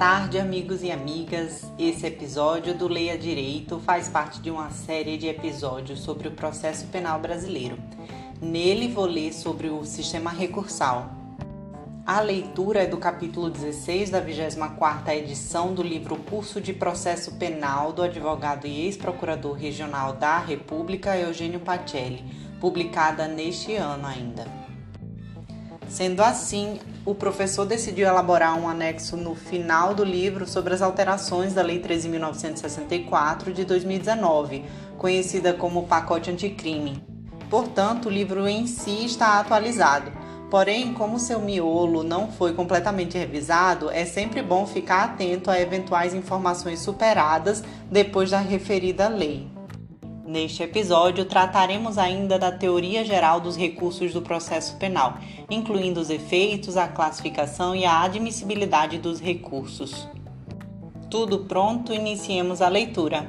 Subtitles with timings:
[0.00, 1.70] tarde, amigos e amigas.
[1.78, 6.86] Esse episódio do Leia Direito faz parte de uma série de episódios sobre o processo
[6.86, 7.76] penal brasileiro.
[8.40, 11.10] Nele vou ler sobre o sistema recursal.
[12.06, 17.92] A leitura é do capítulo 16 da 24ª edição do livro Curso de Processo Penal
[17.92, 22.24] do advogado e ex-procurador regional da República Eugênio Pacelli,
[22.58, 24.59] publicada neste ano ainda.
[25.90, 31.52] Sendo assim, o professor decidiu elaborar um anexo no final do livro sobre as alterações
[31.52, 34.64] da Lei 13.964 de 2019,
[34.96, 37.02] conhecida como Pacote Anticrime.
[37.50, 40.12] Portanto, o livro em si está atualizado.
[40.48, 46.14] Porém, como seu miolo não foi completamente revisado, é sempre bom ficar atento a eventuais
[46.14, 49.59] informações superadas depois da referida lei.
[50.30, 55.18] Neste episódio, trataremos ainda da teoria geral dos recursos do processo penal,
[55.50, 60.08] incluindo os efeitos, a classificação e a admissibilidade dos recursos.
[61.10, 63.28] Tudo pronto, iniciemos a leitura.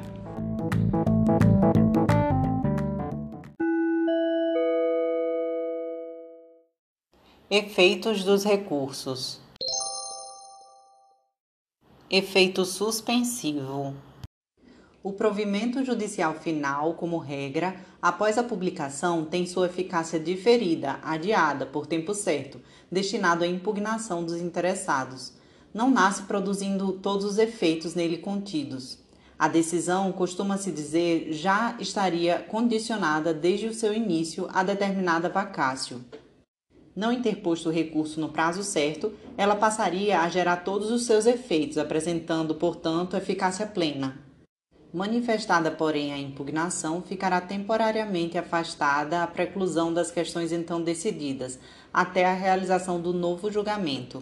[7.50, 9.40] Efeitos dos recursos.
[12.12, 13.96] Efeito suspensivo.
[15.04, 21.88] O provimento judicial final, como regra, após a publicação, tem sua eficácia diferida, adiada por
[21.88, 25.34] tempo certo, destinado à impugnação dos interessados.
[25.74, 29.00] Não nasce produzindo todos os efeitos nele contidos.
[29.40, 36.06] A decisão, costuma-se dizer, já estaria condicionada desde o seu início a determinada vacácio.
[36.96, 41.80] Não interposto o recurso no prazo certo, ela passaria a gerar todos os seus efeitos,
[41.80, 44.30] apresentando, portanto, eficácia plena.
[44.94, 51.58] Manifestada, porém, a impugnação, ficará temporariamente afastada a preclusão das questões então decididas,
[51.94, 54.22] até a realização do novo julgamento.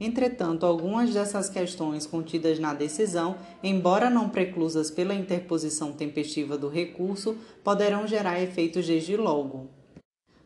[0.00, 7.36] Entretanto, algumas dessas questões contidas na decisão, embora não preclusas pela interposição tempestiva do recurso,
[7.62, 9.68] poderão gerar efeitos desde logo.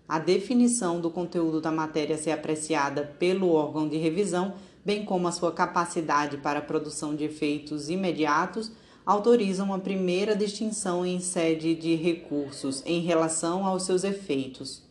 [0.07, 5.33] A definição do conteúdo da matéria ser apreciada pelo órgão de revisão, bem como a
[5.33, 8.71] sua capacidade para a produção de efeitos imediatos,
[9.07, 14.83] autorizam a primeira distinção em sede de recursos em relação aos seus efeitos.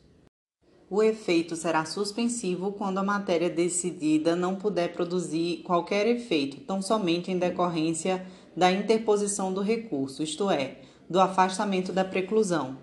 [0.90, 7.31] O efeito será suspensivo quando a matéria decidida não puder produzir qualquer efeito, tão somente
[7.31, 8.24] em decorrência
[8.56, 12.78] da interposição do recurso, isto é, do afastamento da preclusão.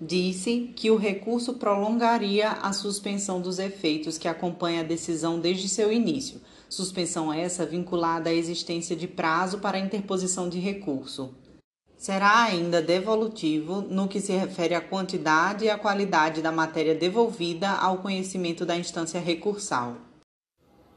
[0.00, 5.92] Disse que o recurso prolongaria a suspensão dos efeitos que acompanha a decisão desde seu
[5.92, 11.34] início, suspensão essa vinculada à existência de prazo para interposição de recurso.
[11.96, 17.70] Será ainda devolutivo no que se refere à quantidade e à qualidade da matéria devolvida
[17.70, 19.96] ao conhecimento da instância recursal.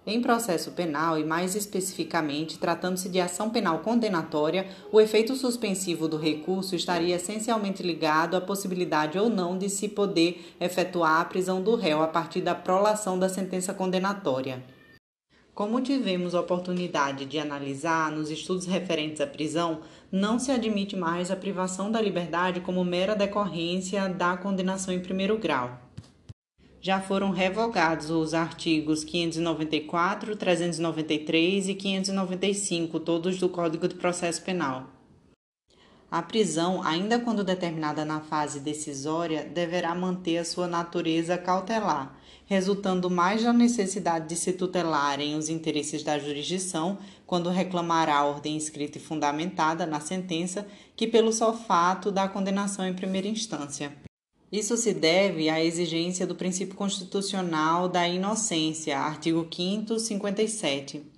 [0.09, 6.17] Em processo penal, e mais especificamente tratando-se de ação penal condenatória, o efeito suspensivo do
[6.17, 11.75] recurso estaria essencialmente ligado à possibilidade ou não de se poder efetuar a prisão do
[11.75, 14.63] réu a partir da prolação da sentença condenatória.
[15.57, 19.79] Como tivemos oportunidade de analisar nos estudos referentes à prisão,
[20.11, 25.35] não se admite mais a privação da liberdade como mera decorrência da condenação em primeiro
[25.39, 25.81] grau.
[26.79, 34.96] Já foram revogados os artigos 594, 393 e 595, todos do Código de Processo Penal.
[36.09, 43.09] A prisão, ainda quando determinada na fase decisória, deverá manter a sua natureza cautelar resultando
[43.09, 48.97] mais da necessidade de se tutelarem os interesses da jurisdição quando reclamará a ordem escrita
[48.97, 53.93] e fundamentada na sentença que pelo só fato da condenação em primeira instância.
[54.49, 61.16] Isso se deve à exigência do princípio constitucional da inocência, artigo 5 57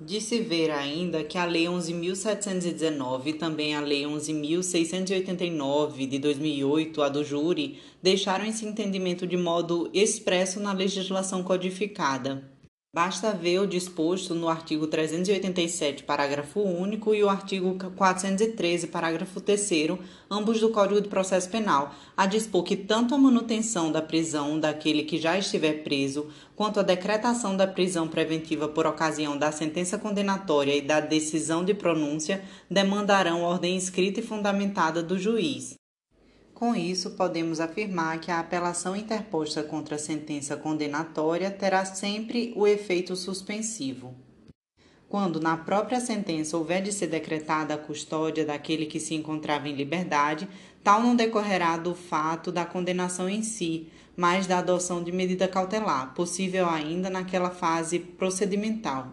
[0.00, 7.02] de se ver ainda que a Lei 11.719 e também a Lei 11.689 de 2008,
[7.02, 12.48] a do júri, deixaram esse entendimento de modo expresso na legislação codificada.
[12.90, 19.98] Basta ver o disposto no artigo 387, parágrafo único, e o artigo 413, parágrafo 3,
[20.30, 25.02] ambos do Código de Processo Penal, a dispor que tanto a manutenção da prisão daquele
[25.02, 30.74] que já estiver preso, quanto a decretação da prisão preventiva por ocasião da sentença condenatória
[30.74, 35.77] e da decisão de pronúncia demandarão ordem escrita e fundamentada do juiz.
[36.58, 42.66] Com isso, podemos afirmar que a apelação interposta contra a sentença condenatória terá sempre o
[42.66, 44.12] efeito suspensivo.
[45.08, 49.76] Quando na própria sentença houver de ser decretada a custódia daquele que se encontrava em
[49.76, 50.48] liberdade,
[50.82, 56.12] tal não decorrerá do fato da condenação em si, mas da adoção de medida cautelar,
[56.12, 59.12] possível ainda naquela fase procedimental.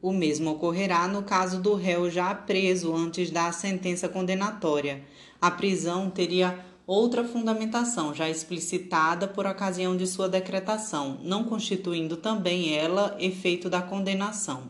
[0.00, 5.02] O mesmo ocorrerá no caso do réu já preso antes da sentença condenatória.
[5.44, 12.74] A prisão teria outra fundamentação já explicitada por ocasião de sua decretação, não constituindo também
[12.74, 14.62] ela efeito da condenação.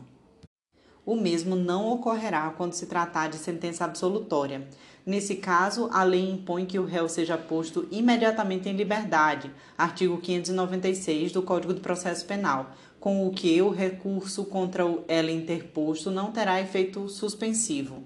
[1.05, 4.67] O mesmo não ocorrerá quando se tratar de sentença absolutória.
[5.05, 11.31] Nesse caso, a lei impõe que o réu seja posto imediatamente em liberdade, artigo 596
[11.31, 16.59] do Código de Processo Penal, com o que o recurso contra ela interposto não terá
[16.59, 18.03] efeito suspensivo.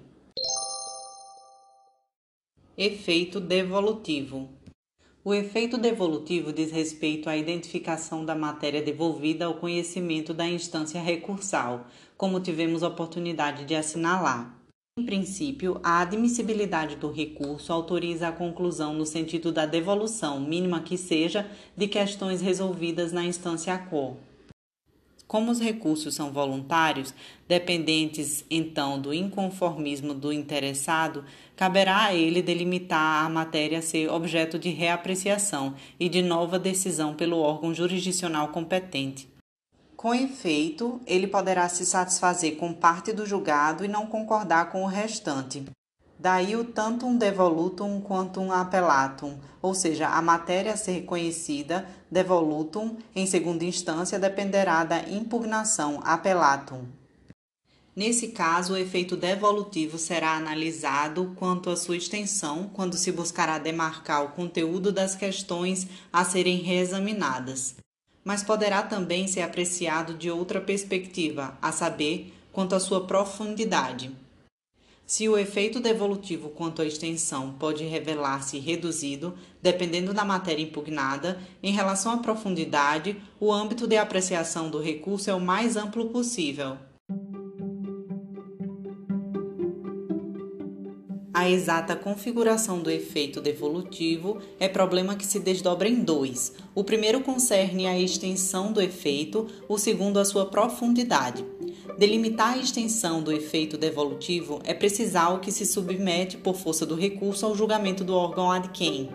[2.82, 4.48] Efeito devolutivo.
[5.22, 11.86] O efeito devolutivo diz respeito à identificação da matéria devolvida ao conhecimento da instância recursal,
[12.16, 14.58] como tivemos oportunidade de assinalar.
[14.98, 20.96] Em princípio, a admissibilidade do recurso autoriza a conclusão no sentido da devolução, mínima que
[20.96, 24.16] seja, de questões resolvidas na instância quo.
[25.30, 27.14] Como os recursos são voluntários,
[27.46, 31.24] dependentes então do inconformismo do interessado,
[31.54, 37.14] caberá a ele delimitar a matéria a ser objeto de reapreciação e de nova decisão
[37.14, 39.28] pelo órgão jurisdicional competente.
[39.96, 44.88] Com efeito, ele poderá se satisfazer com parte do julgado e não concordar com o
[44.88, 45.64] restante.
[46.22, 53.26] Daí o tantum devolutum quantum appellatum, ou seja, a matéria a ser reconhecida, devolutum, em
[53.26, 56.84] segunda instância, dependerá da impugnação appellatum.
[57.96, 64.22] Nesse caso, o efeito devolutivo será analisado quanto à sua extensão, quando se buscará demarcar
[64.22, 67.76] o conteúdo das questões a serem reexaminadas.
[68.22, 74.14] Mas poderá também ser apreciado de outra perspectiva, a saber, quanto à sua profundidade.
[75.10, 81.72] Se o efeito devolutivo quanto à extensão pode revelar-se reduzido, dependendo da matéria impugnada, em
[81.72, 86.76] relação à profundidade, o âmbito de apreciação do recurso é o mais amplo possível.
[91.34, 96.54] A exata configuração do efeito devolutivo é problema que se desdobra em dois.
[96.72, 101.44] O primeiro concerne a extensão do efeito, o segundo a sua profundidade.
[102.00, 106.94] Delimitar a extensão do efeito devolutivo é precisar o que se submete por força do
[106.94, 109.10] recurso ao julgamento do órgão ad quem.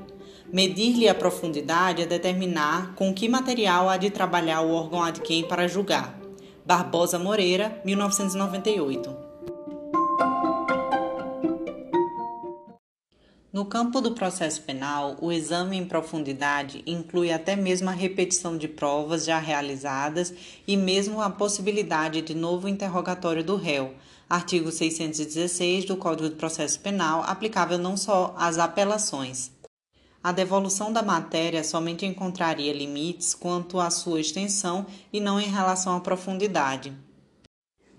[0.53, 5.43] Medir-lhe a profundidade é determinar com que material há de trabalhar o órgão ad quem
[5.43, 6.15] para julgar.
[6.63, 9.24] Barbosa Moreira, 1998.
[13.55, 18.67] No campo do processo penal, o exame em profundidade inclui até mesmo a repetição de
[18.67, 20.33] provas já realizadas
[20.67, 23.93] e mesmo a possibilidade de novo interrogatório do réu.
[24.29, 29.51] Artigo 616 do Código de Processo Penal, aplicável não só às apelações.
[30.21, 35.95] A devolução da matéria somente encontraria limites quanto à sua extensão e não em relação
[35.95, 37.04] à profundidade.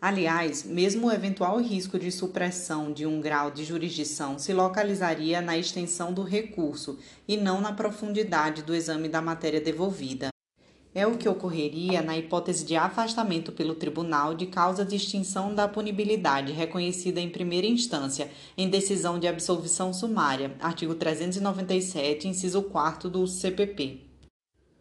[0.00, 5.56] Aliás, mesmo o eventual risco de supressão de um grau de jurisdição se localizaria na
[5.56, 10.28] extensão do recurso e não na profundidade do exame da matéria devolvida.
[10.94, 15.66] É o que ocorreria na hipótese de afastamento pelo tribunal de causa de extinção da
[15.66, 23.26] punibilidade reconhecida em primeira instância em decisão de absolvição sumária, artigo 397, inciso 4 do
[23.26, 24.05] CPP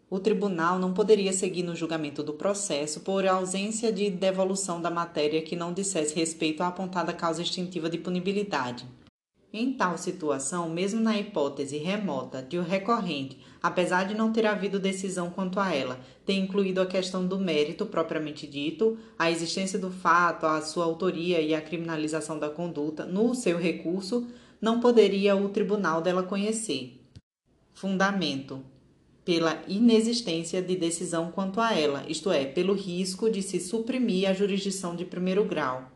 [0.09, 5.41] o tribunal não poderia seguir no julgamento do processo por ausência de devolução da matéria
[5.41, 8.85] que não dissesse respeito à apontada causa extintiva de punibilidade.
[9.51, 14.77] Em tal situação, mesmo na hipótese remota de o recorrente, apesar de não ter havido
[14.77, 19.89] decisão quanto a ela, ter incluído a questão do mérito propriamente dito, a existência do
[19.89, 24.27] fato, a sua autoria e a criminalização da conduta no seu recurso,
[24.59, 27.01] não poderia o tribunal dela conhecer.
[27.74, 28.62] Fundamento:
[29.25, 34.34] pela inexistência de decisão quanto a ela, isto é, pelo risco de se suprimir a
[34.34, 35.91] jurisdição de primeiro grau.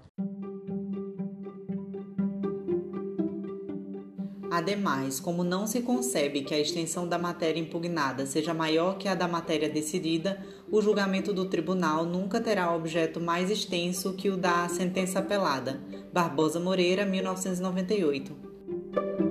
[4.52, 9.14] Ademais, como não se concebe que a extensão da matéria impugnada seja maior que a
[9.14, 14.68] da matéria decidida, o julgamento do tribunal nunca terá objeto mais extenso que o da
[14.68, 15.80] sentença apelada.
[16.12, 19.29] Barbosa Moreira, 1998.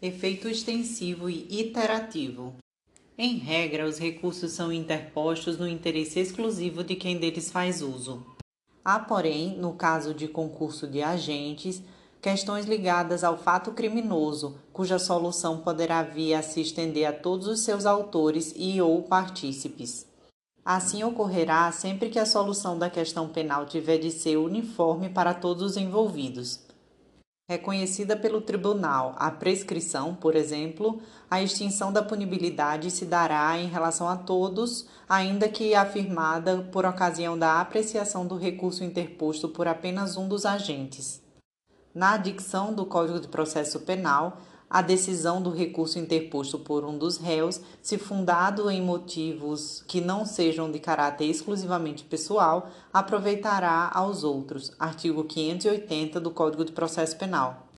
[0.00, 2.54] Efeito extensivo e iterativo.
[3.16, 8.24] Em regra, os recursos são interpostos no interesse exclusivo de quem deles faz uso.
[8.84, 11.82] Há, porém, no caso de concurso de agentes,
[12.22, 17.60] questões ligadas ao fato criminoso, cuja solução poderá vir a se estender a todos os
[17.60, 20.06] seus autores e ou partícipes.
[20.64, 25.62] Assim ocorrerá sempre que a solução da questão penal tiver de ser uniforme para todos
[25.62, 26.67] os envolvidos.
[27.48, 31.00] Reconhecida pelo tribunal a prescrição, por exemplo,
[31.30, 37.38] a extinção da punibilidade se dará em relação a todos, ainda que afirmada por ocasião
[37.38, 41.22] da apreciação do recurso interposto por apenas um dos agentes.
[41.94, 47.16] Na dicção do Código de Processo Penal, a decisão do recurso interposto por um dos
[47.16, 54.72] réus, se fundado em motivos que não sejam de caráter exclusivamente pessoal, aproveitará aos outros.
[54.78, 57.68] Artigo 580 do Código de Processo Penal.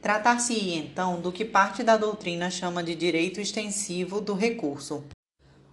[0.00, 5.04] Tratar-se-ia então do que parte da doutrina chama de direito extensivo do recurso.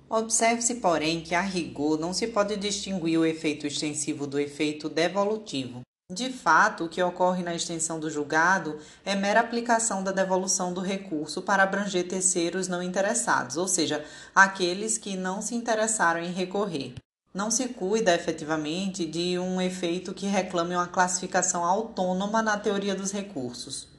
[0.10, 5.82] Observe-se, porém, que a rigor não se pode distinguir o efeito extensivo do efeito devolutivo.
[6.10, 10.80] De fato, o que ocorre na extensão do julgado é mera aplicação da devolução do
[10.80, 16.94] recurso para abranger terceiros não interessados, ou seja, aqueles que não se interessaram em recorrer.
[17.34, 23.12] Não se cuida efetivamente de um efeito que reclame uma classificação autônoma na teoria dos
[23.12, 23.90] recursos.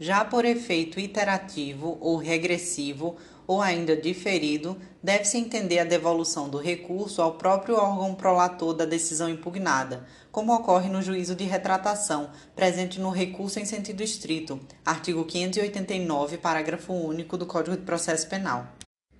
[0.00, 3.18] Já por efeito iterativo ou regressivo,
[3.48, 9.28] ou ainda diferido, deve-se entender a devolução do recurso ao próprio órgão prolator da decisão
[9.28, 10.06] impugnada,
[10.38, 16.92] como ocorre no juízo de retratação, presente no recurso em sentido estrito, artigo 589, parágrafo
[16.92, 18.68] único do Código de Processo Penal.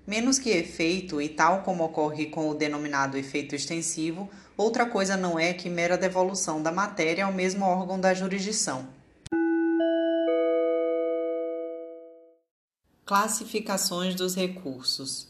[0.06, 5.36] Menos que efeito, e tal como ocorre com o denominado efeito extensivo, outra coisa não
[5.36, 8.86] é que mera devolução da matéria ao mesmo órgão da jurisdição.
[13.04, 15.27] Classificações dos recursos.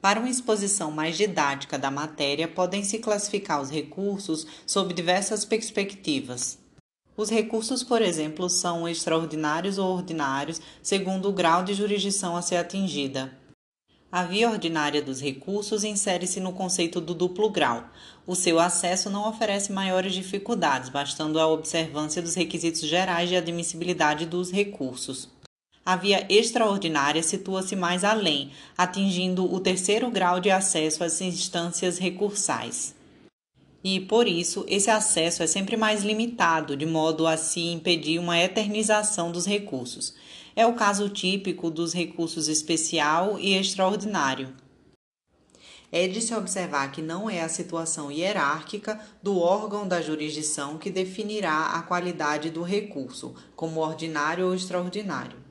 [0.00, 6.58] Para uma exposição mais didática da matéria, podem-se classificar os recursos sob diversas perspectivas.
[7.16, 12.56] Os recursos, por exemplo, são extraordinários ou ordinários, segundo o grau de jurisdição a ser
[12.56, 13.36] atingida.
[14.10, 17.90] A via ordinária dos recursos insere-se no conceito do duplo grau.
[18.24, 24.24] O seu acesso não oferece maiores dificuldades, bastando a observância dos requisitos gerais de admissibilidade
[24.24, 25.28] dos recursos.
[25.88, 32.94] A via extraordinária situa-se mais além, atingindo o terceiro grau de acesso às instâncias recursais.
[33.82, 38.38] E, por isso, esse acesso é sempre mais limitado, de modo a se impedir uma
[38.38, 40.14] eternização dos recursos.
[40.54, 44.52] É o caso típico dos recursos especial e extraordinário.
[45.90, 50.90] É de se observar que não é a situação hierárquica do órgão da jurisdição que
[50.90, 55.47] definirá a qualidade do recurso, como ordinário ou extraordinário.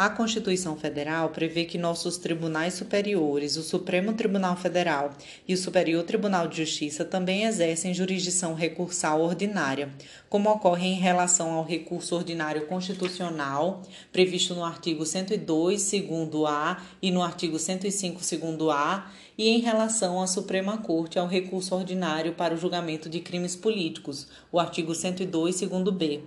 [0.00, 5.10] A Constituição Federal prevê que nossos tribunais superiores, o Supremo Tribunal Federal
[5.46, 9.94] e o Superior Tribunal de Justiça também exercem jurisdição recursal ordinária,
[10.30, 17.10] como ocorre em relação ao recurso ordinário constitucional, previsto no artigo 102, segundo A, e
[17.10, 22.54] no artigo 105, segundo A, e em relação à Suprema Corte ao recurso ordinário para
[22.54, 26.22] o julgamento de crimes políticos, o artigo 102, segundo B.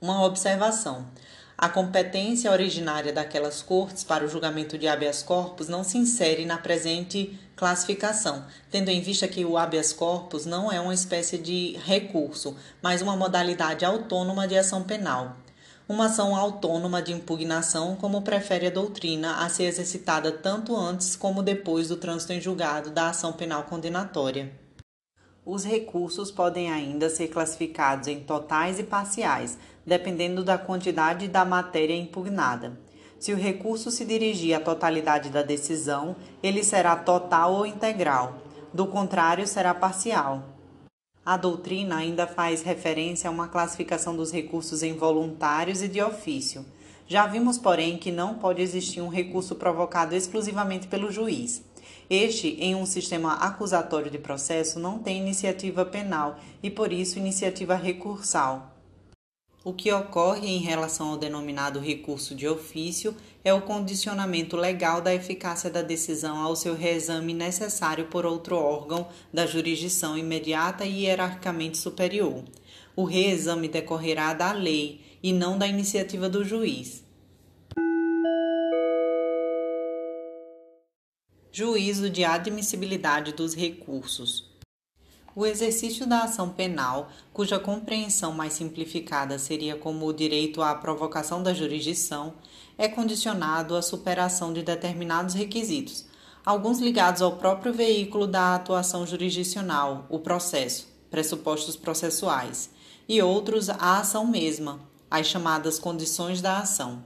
[0.00, 1.06] Uma observação.
[1.62, 6.56] A competência originária daquelas cortes para o julgamento de habeas corpus não se insere na
[6.56, 12.56] presente classificação, tendo em vista que o habeas corpus não é uma espécie de recurso,
[12.80, 15.36] mas uma modalidade autônoma de ação penal.
[15.86, 21.42] Uma ação autônoma de impugnação, como prefere a doutrina, a ser exercitada tanto antes como
[21.42, 24.50] depois do trânsito em julgado da ação penal condenatória.
[25.44, 31.96] Os recursos podem ainda ser classificados em totais e parciais, dependendo da quantidade da matéria
[31.96, 32.78] impugnada.
[33.18, 38.38] Se o recurso se dirigir à totalidade da decisão, ele será total ou integral,
[38.72, 40.44] do contrário, será parcial.
[41.24, 46.64] A doutrina ainda faz referência a uma classificação dos recursos em voluntários e de ofício.
[47.06, 51.62] Já vimos, porém, que não pode existir um recurso provocado exclusivamente pelo juiz.
[52.08, 57.74] Este, em um sistema acusatório de processo, não tem iniciativa penal e, por isso, iniciativa
[57.74, 58.79] recursal.
[59.62, 63.14] O que ocorre em relação ao denominado recurso de ofício
[63.44, 69.06] é o condicionamento legal da eficácia da decisão ao seu reexame necessário por outro órgão
[69.30, 72.42] da jurisdição imediata e hierarquicamente superior.
[72.96, 77.04] O reexame decorrerá da lei e não da iniciativa do juiz.
[81.52, 84.49] Juízo de admissibilidade dos recursos.
[85.40, 91.42] O exercício da ação penal, cuja compreensão mais simplificada seria como o direito à provocação
[91.42, 92.34] da jurisdição,
[92.76, 96.04] é condicionado à superação de determinados requisitos,
[96.44, 102.68] alguns ligados ao próprio veículo da atuação jurisdicional, o processo, pressupostos processuais,
[103.08, 104.78] e outros à ação mesma,
[105.10, 107.02] as chamadas condições da ação.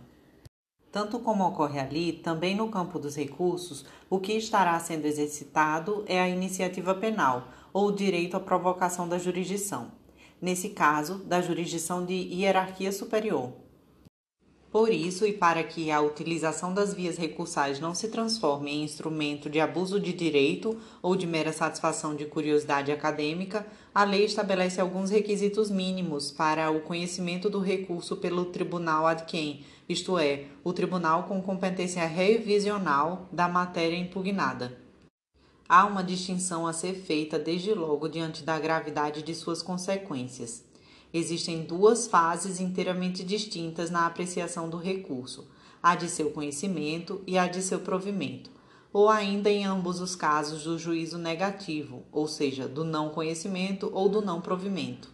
[0.90, 6.20] Tanto como ocorre ali, também no campo dos recursos, o que estará sendo exercitado é
[6.20, 9.90] a iniciativa penal, ou direito à provocação da jurisdição.
[10.40, 13.52] nesse caso, da jurisdição de hierarquia superior.
[14.70, 19.48] Por isso, e para que a utilização das vias recursais não se transforme em instrumento
[19.48, 25.10] de abuso de direito ou de mera satisfação de curiosidade acadêmica, a lei estabelece alguns
[25.10, 31.22] requisitos mínimos para o conhecimento do recurso pelo tribunal ad quem, isto é, o tribunal
[31.22, 34.83] com competência revisional da matéria impugnada.
[35.66, 40.62] Há uma distinção a ser feita desde logo diante da gravidade de suas consequências.
[41.12, 45.48] Existem duas fases inteiramente distintas na apreciação do recurso:
[45.82, 48.50] a de seu conhecimento e a de seu provimento,
[48.92, 54.06] ou ainda em ambos os casos do juízo negativo, ou seja, do não conhecimento ou
[54.08, 55.08] do não provimento.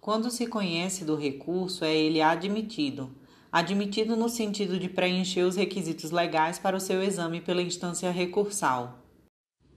[0.00, 3.10] Quando se conhece do recurso, é ele admitido.
[3.52, 9.01] Admitido no sentido de preencher os requisitos legais para o seu exame pela instância recursal.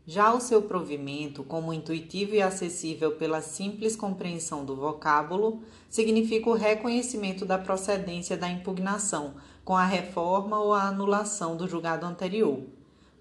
[0.08, 6.54] Já o seu provimento, como intuitivo e acessível pela simples compreensão do vocábulo, significa o
[6.54, 9.34] reconhecimento da procedência da impugnação,
[9.64, 12.62] com a reforma ou a anulação do julgado anterior.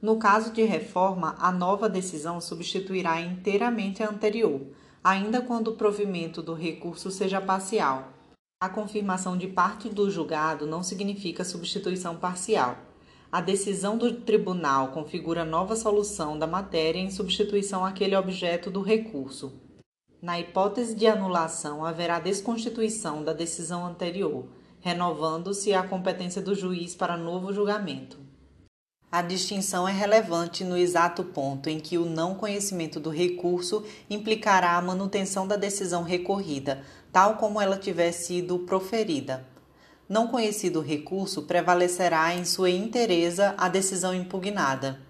[0.03, 4.61] No caso de reforma, a nova decisão substituirá inteiramente a anterior,
[5.03, 8.13] ainda quando o provimento do recurso seja parcial.
[8.61, 12.77] A confirmação de parte do julgado não significa substituição parcial.
[13.35, 19.61] A decisão do tribunal configura nova solução da matéria em substituição àquele objeto do recurso.
[20.23, 24.47] Na hipótese de anulação, haverá desconstituição da decisão anterior,
[24.79, 28.21] renovando-se a competência do juiz para novo julgamento.
[29.11, 34.77] A distinção é relevante no exato ponto em que o não conhecimento do recurso implicará
[34.77, 39.45] a manutenção da decisão recorrida, tal como ela tiver sido proferida
[40.09, 45.01] não conhecido o recurso, prevalecerá em sua inteireza a decisão impugnada.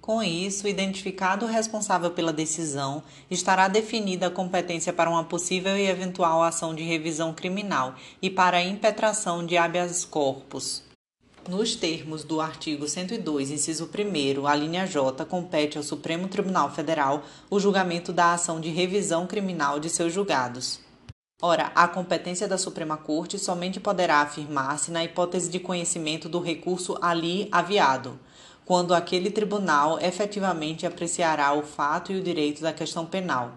[0.00, 5.88] Com isso, identificado o responsável pela decisão, estará definida a competência para uma possível e
[5.88, 10.84] eventual ação de revisão criminal e para a impetração de habeas corpus.
[11.48, 17.24] Nos termos do artigo 102, inciso 1, a linha J compete ao Supremo Tribunal Federal
[17.50, 20.85] o julgamento da ação de revisão criminal de seus julgados.
[21.42, 26.96] Ora, a competência da Suprema Corte somente poderá afirmar-se na hipótese de conhecimento do recurso
[27.02, 28.18] ali aviado,
[28.64, 33.52] quando aquele tribunal efetivamente apreciará o fato e o direito da questão penal.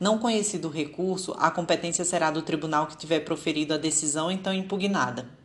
[0.00, 4.54] Não conhecido o recurso, a competência será do tribunal que tiver proferido a decisão então
[4.54, 5.39] impugnada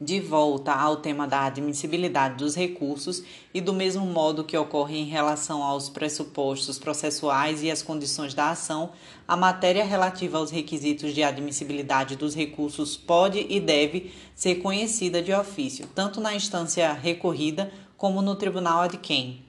[0.00, 5.04] de volta ao tema da admissibilidade dos recursos e do mesmo modo que ocorre em
[5.04, 8.90] relação aos pressupostos processuais e as condições da ação,
[9.26, 15.32] a matéria relativa aos requisitos de admissibilidade dos recursos pode e deve ser conhecida de
[15.32, 19.44] ofício, tanto na instância recorrida como no tribunal ad quem.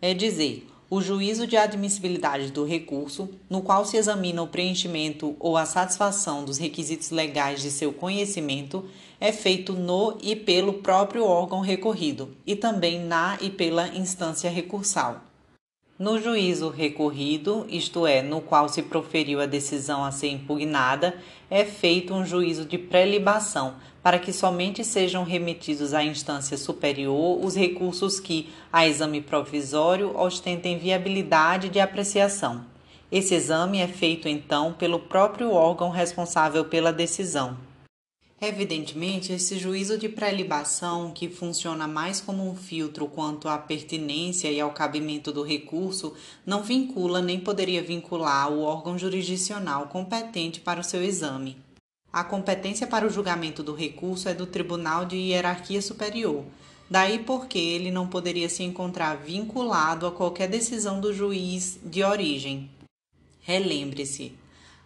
[0.00, 5.56] É dizer, o juízo de admissibilidade do recurso, no qual se examina o preenchimento ou
[5.56, 8.88] a satisfação dos requisitos legais de seu conhecimento,
[9.20, 15.20] é feito no e pelo próprio órgão recorrido e também na e pela instância recursal.
[15.98, 21.16] No juízo recorrido, isto é, no qual se proferiu a decisão a ser impugnada,
[21.50, 27.56] é feito um juízo de prelibação, para que somente sejam remetidos à instância superior os
[27.56, 32.64] recursos que, a exame provisório, ostentem viabilidade de apreciação.
[33.10, 37.56] Esse exame é feito então pelo próprio órgão responsável pela decisão.
[38.40, 44.60] Evidentemente, esse juízo de prelibação, que funciona mais como um filtro quanto à pertinência e
[44.60, 46.14] ao cabimento do recurso,
[46.46, 51.56] não vincula nem poderia vincular o órgão jurisdicional competente para o seu exame.
[52.12, 56.44] A competência para o julgamento do recurso é do Tribunal de Hierarquia Superior,
[56.88, 62.70] daí porque ele não poderia se encontrar vinculado a qualquer decisão do juiz de origem.
[63.42, 64.32] Relembre-se,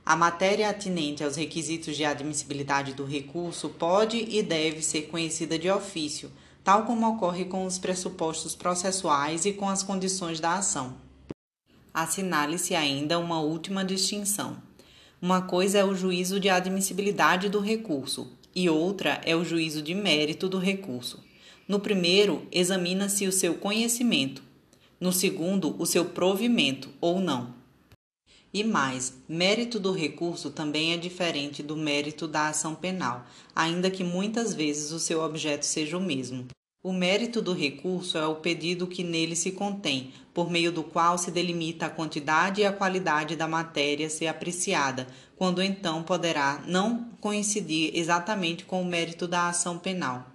[0.05, 5.71] a matéria atinente aos requisitos de admissibilidade do recurso pode e deve ser conhecida de
[5.71, 6.31] ofício,
[6.65, 10.97] tal como ocorre com os pressupostos processuais e com as condições da ação.
[11.95, 14.57] Assinale-se ainda uma última distinção.
[15.21, 19.95] Uma coisa é o juízo de admissibilidade do recurso e outra é o juízo de
[19.95, 21.23] mérito do recurso.
[21.69, 24.43] No primeiro, examina-se o seu conhecimento,
[25.01, 27.62] no segundo, o seu provimento ou não.
[28.55, 33.25] E mais, mérito do recurso também é diferente do mérito da ação penal,
[33.57, 36.49] ainda que muitas vezes o seu objeto seja o mesmo.
[36.85, 41.17] O mérito do recurso é o pedido que nele se contém, por meio do qual
[41.17, 46.63] se delimita a quantidade e a qualidade da matéria a ser apreciada, quando então poderá
[46.67, 50.27] não coincidir exatamente com o mérito da ação penal.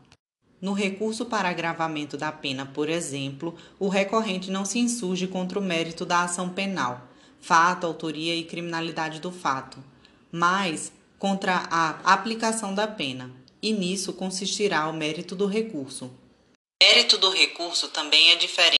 [0.60, 5.62] No recurso para agravamento da pena, por exemplo, o recorrente não se insurge contra o
[5.62, 7.07] mérito da ação penal
[7.48, 9.82] fato, autoria e criminalidade do fato,
[10.30, 13.32] mas contra a aplicação da pena,
[13.62, 16.08] e nisso consistirá o mérito do recurso.
[16.08, 18.78] O mérito do recurso também é diferente.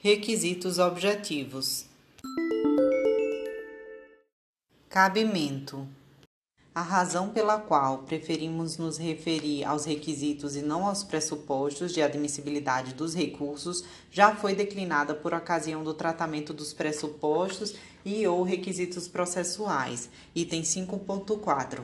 [0.00, 1.84] Requisitos objetivos.
[4.88, 5.86] Cabimento.
[6.76, 12.92] A razão pela qual preferimos nos referir aos requisitos e não aos pressupostos de admissibilidade
[12.92, 20.10] dos recursos já foi declinada por ocasião do tratamento dos pressupostos e ou requisitos processuais,
[20.34, 21.80] item 5.4.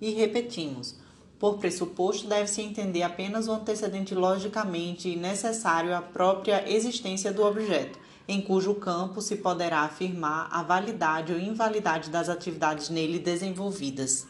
[0.00, 0.94] E repetimos,
[1.36, 8.42] por pressuposto deve-se entender apenas o antecedente logicamente necessário à própria existência do objeto, em
[8.42, 14.26] cujo campo se poderá afirmar a validade ou invalidade das atividades nele desenvolvidas.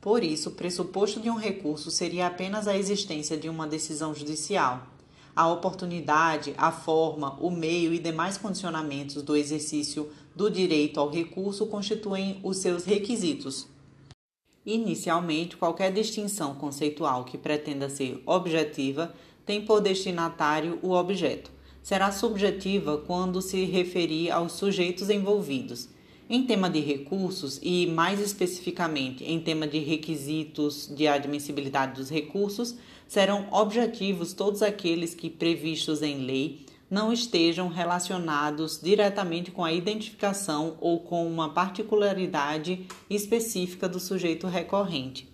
[0.00, 4.88] Por isso, o pressuposto de um recurso seria apenas a existência de uma decisão judicial.
[5.36, 11.64] A oportunidade, a forma, o meio e demais condicionamentos do exercício do direito ao recurso
[11.66, 13.68] constituem os seus requisitos.
[14.66, 19.14] Inicialmente, qualquer distinção conceitual que pretenda ser objetiva
[19.46, 21.57] tem por destinatário o objeto
[21.88, 25.88] será subjetiva quando se referir aos sujeitos envolvidos.
[26.28, 32.76] Em tema de recursos e, mais especificamente, em tema de requisitos de admissibilidade dos recursos,
[33.06, 40.76] serão objetivos todos aqueles que, previstos em lei, não estejam relacionados diretamente com a identificação
[40.82, 45.26] ou com uma particularidade específica do sujeito recorrente.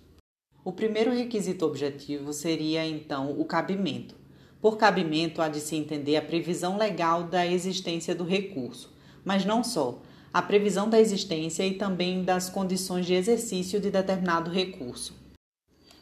[0.63, 4.23] O primeiro requisito objetivo seria, então, o cabimento.
[4.65, 8.91] Por cabimento, há de se entender a previsão legal da existência do recurso,
[9.23, 10.01] mas não só,
[10.33, 15.13] a previsão da existência e também das condições de exercício de determinado recurso.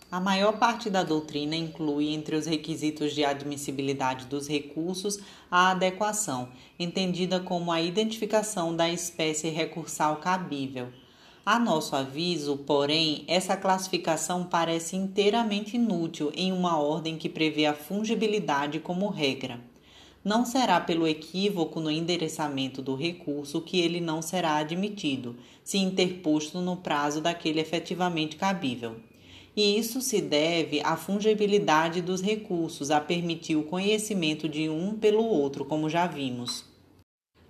[0.09, 5.19] A maior parte da doutrina inclui entre os requisitos de admissibilidade dos recursos
[5.51, 6.47] a adequação,
[6.79, 10.87] entendida como a identificação da espécie recursal cabível.
[11.45, 17.73] A nosso aviso, porém, essa classificação parece inteiramente inútil em uma ordem que prevê a
[17.73, 19.59] fungibilidade como regra.
[20.23, 26.61] Não será pelo equívoco no endereçamento do recurso que ele não será admitido, se interposto
[26.61, 28.95] no prazo daquele efetivamente cabível.
[29.53, 35.25] E isso se deve à fungibilidade dos recursos, a permitir o conhecimento de um pelo
[35.25, 36.72] outro, como já vimos.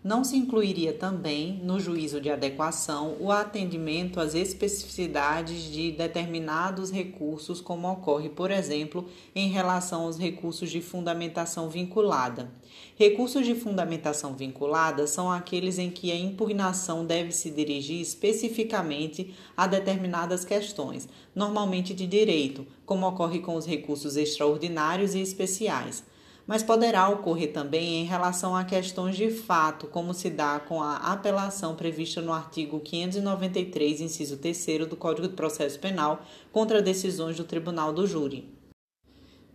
[0.04, 7.62] Não se incluiria também, no juízo de adequação, o atendimento às especificidades de determinados recursos,
[7.62, 12.52] como ocorre, por exemplo, em relação aos recursos de fundamentação vinculada.
[12.98, 19.68] Recursos de fundamentação vinculada são aqueles em que a impugnação deve se dirigir especificamente a
[19.68, 26.04] determinadas questões, normalmente de direito, como ocorre com os recursos extraordinários e especiais
[26.45, 30.97] mas poderá ocorrer também em relação a questões de fato, como se dá com a
[30.97, 37.43] apelação prevista no artigo 593, inciso 3 do Código de Processo Penal, contra decisões do
[37.43, 38.53] Tribunal do Júri.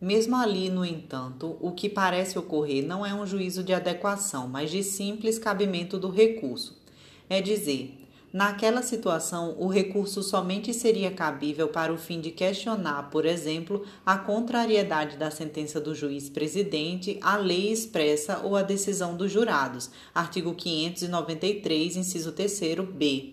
[0.00, 4.70] Mesmo ali, no entanto, o que parece ocorrer não é um juízo de adequação, mas
[4.70, 6.80] de simples cabimento do recurso.
[7.28, 13.24] É dizer, Naquela situação, o recurso somente seria cabível para o fim de questionar, por
[13.24, 19.32] exemplo, a contrariedade da sentença do juiz presidente à lei expressa ou à decisão dos
[19.32, 19.90] jurados.
[20.14, 23.32] Artigo 593, inciso 3b.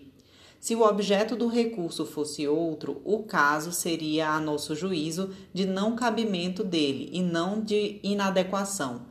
[0.58, 5.94] Se o objeto do recurso fosse outro, o caso seria, a nosso juízo, de não
[5.94, 9.02] cabimento dele e não de inadequação.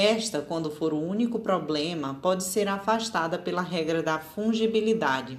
[0.00, 5.36] Esta, quando for o único problema, pode ser afastada pela regra da fungibilidade.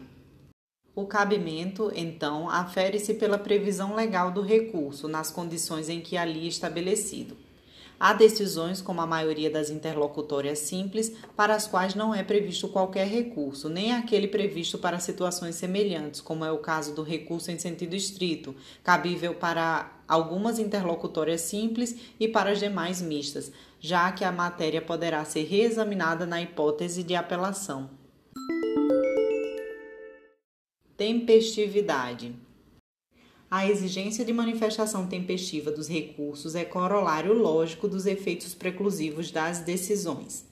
[0.94, 7.38] O cabimento, então, afere-se pela previsão legal do recurso nas condições em que ali estabelecido.
[7.98, 13.08] Há decisões, como a maioria das interlocutórias simples, para as quais não é previsto qualquer
[13.08, 17.96] recurso, nem aquele previsto para situações semelhantes, como é o caso do recurso em sentido
[17.96, 24.82] estrito, cabível para algumas interlocutórias simples e para as demais mistas, já que a matéria
[24.82, 27.90] poderá ser reexaminada na hipótese de apelação.
[30.98, 32.36] Tempestividade.
[33.50, 40.46] A exigência de manifestação tempestiva dos recursos é corolário lógico dos efeitos preclusivos das decisões.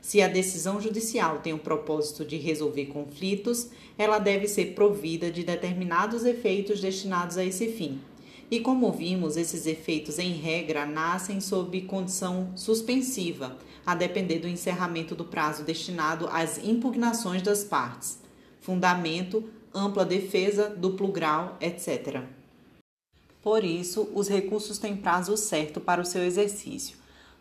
[0.00, 5.42] Se a decisão judicial tem o propósito de resolver conflitos, ela deve ser provida de
[5.42, 8.00] determinados efeitos destinados a esse fim,
[8.50, 15.14] e como vimos, esses efeitos, em regra, nascem sob condição suspensiva, a depender do encerramento
[15.14, 18.18] do prazo destinado às impugnações das partes,
[18.60, 22.22] fundamento, ampla defesa, duplo grau, etc.
[23.42, 26.96] Por isso, os recursos têm prazo certo para o seu exercício.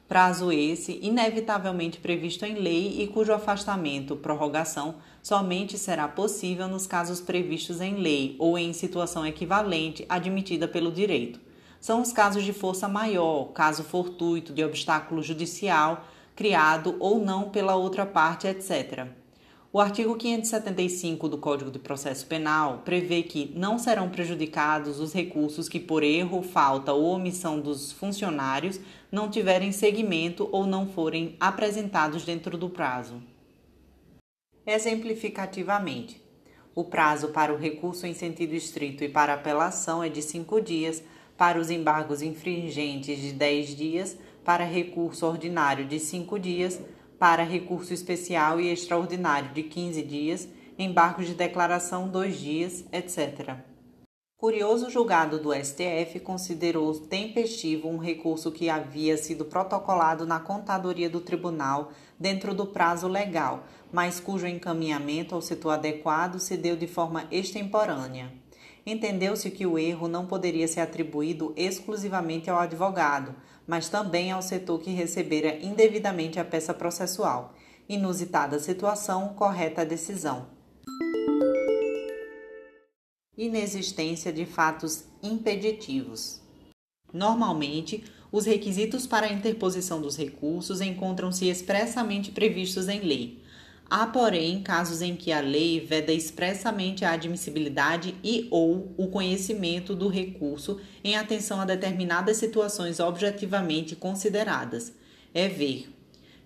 [0.08, 7.20] Prazo esse inevitavelmente previsto em lei e cujo afastamento, prorrogação, somente será possível nos casos
[7.20, 11.40] previstos em lei ou em situação equivalente admitida pelo direito.
[11.80, 17.76] São os casos de força maior, caso fortuito de obstáculo judicial criado ou não pela
[17.76, 19.08] outra parte, etc.
[19.72, 25.68] O artigo 575 do Código de Processo Penal prevê que não serão prejudicados os recursos
[25.68, 28.80] que, por erro, falta ou omissão dos funcionários,
[29.12, 33.22] não tiverem seguimento ou não forem apresentados dentro do prazo.
[34.66, 36.22] Exemplificativamente,
[36.74, 41.04] o prazo para o recurso em sentido estrito e para apelação é de cinco dias,
[41.38, 46.82] para os embargos infringentes de dez dias, para recurso ordinário de cinco dias
[47.20, 53.58] para recurso especial e extraordinário de 15 dias, embargos de declaração 2 dias, etc.
[54.38, 61.22] Curioso julgado do STF considerou tempestivo um recurso que havia sido protocolado na contadoria do
[61.22, 67.26] tribunal dentro do prazo legal, mas cujo encaminhamento ao setor adequado se deu de forma
[67.32, 68.30] extemporânea.
[68.86, 73.34] Entendeu-se que o erro não poderia ser atribuído exclusivamente ao advogado,
[73.66, 77.54] mas também ao setor que recebera indevidamente a peça processual.
[77.88, 80.55] Inusitada situação, correta decisão.
[83.38, 86.40] Inexistência de fatos impeditivos.
[87.12, 93.44] Normalmente, os requisitos para a interposição dos recursos encontram-se expressamente previstos em lei.
[93.90, 99.94] Há, porém, casos em que a lei veda expressamente a admissibilidade e ou o conhecimento
[99.94, 104.94] do recurso em atenção a determinadas situações objetivamente consideradas.
[105.34, 105.95] É ver.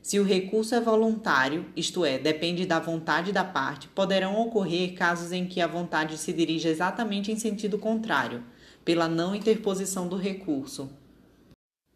[0.02, 5.32] Se o recurso é voluntário, isto é, depende da vontade da parte, poderão ocorrer casos
[5.32, 8.44] em que a vontade se dirige exatamente em sentido contrário,
[8.84, 10.90] pela não interposição do recurso.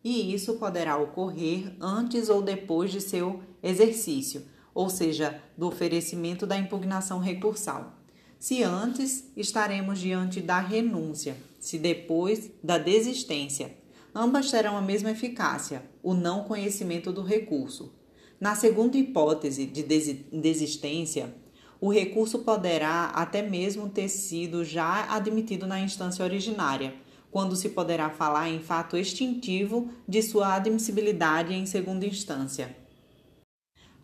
[0.04, 6.58] E isso poderá ocorrer antes ou depois de seu exercício ou seja, do oferecimento da
[6.58, 8.00] impugnação recursal.
[8.40, 13.78] Se antes, estaremos diante da renúncia, se depois, da desistência.
[14.16, 17.94] Ambas terão a mesma eficácia, o não conhecimento do recurso.
[18.40, 21.34] Na segunda hipótese de desistência,
[21.82, 26.94] o recurso poderá até mesmo ter sido já admitido na instância originária,
[27.32, 32.78] quando se poderá falar em fato extintivo de sua admissibilidade em segunda instância.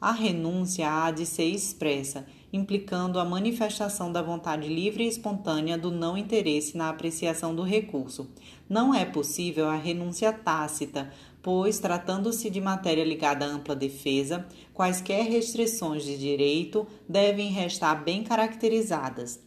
[0.02, 5.91] A renúncia há de ser expressa, implicando a manifestação da vontade livre e espontânea do
[5.91, 8.32] não interesse na apreciação do recurso.
[8.69, 15.25] Não é possível a renúncia tácita, pois, tratando-se de matéria ligada à ampla defesa, quaisquer
[15.25, 19.39] restrições de direito devem restar bem caracterizadas.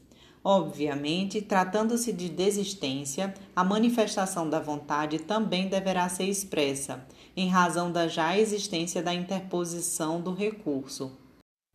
[0.44, 7.06] Obviamente, tratando-se de desistência, a manifestação da vontade também deverá ser expressa
[7.36, 11.16] em razão da já existência da interposição do recurso.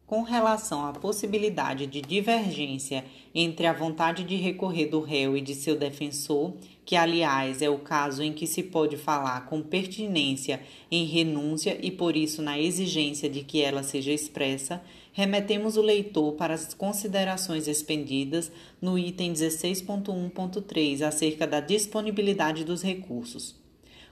[0.05, 5.53] Com relação à possibilidade de divergência entre a vontade de recorrer do réu e de
[5.53, 6.53] seu defensor,
[6.88, 11.91] que aliás é o caso em que se pode falar com pertinência em renúncia e
[11.91, 17.67] por isso na exigência de que ela seja expressa, remetemos o leitor para as considerações
[17.67, 18.50] expendidas
[18.82, 23.54] no item 16.1.3 acerca da disponibilidade dos recursos.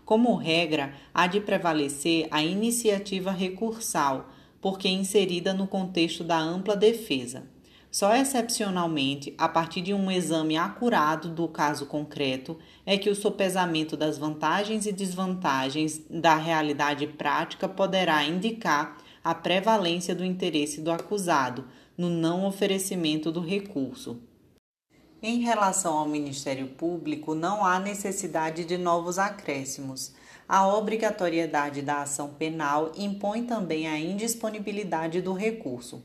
[0.03, 7.54] Como regra, há de prevalecer a iniciativa recursal, porque inserida no contexto da ampla defesa.
[7.95, 13.95] Só excepcionalmente, a partir de um exame acurado do caso concreto, é que o sopesamento
[13.95, 21.69] das vantagens e desvantagens da realidade prática poderá indicar a prevalência do interesse do acusado
[21.97, 24.19] no não oferecimento do recurso.
[25.23, 30.13] Em relação ao Ministério Público, não há necessidade de novos acréscimos.
[30.49, 36.03] A obrigatoriedade da ação penal impõe também a indisponibilidade do recurso.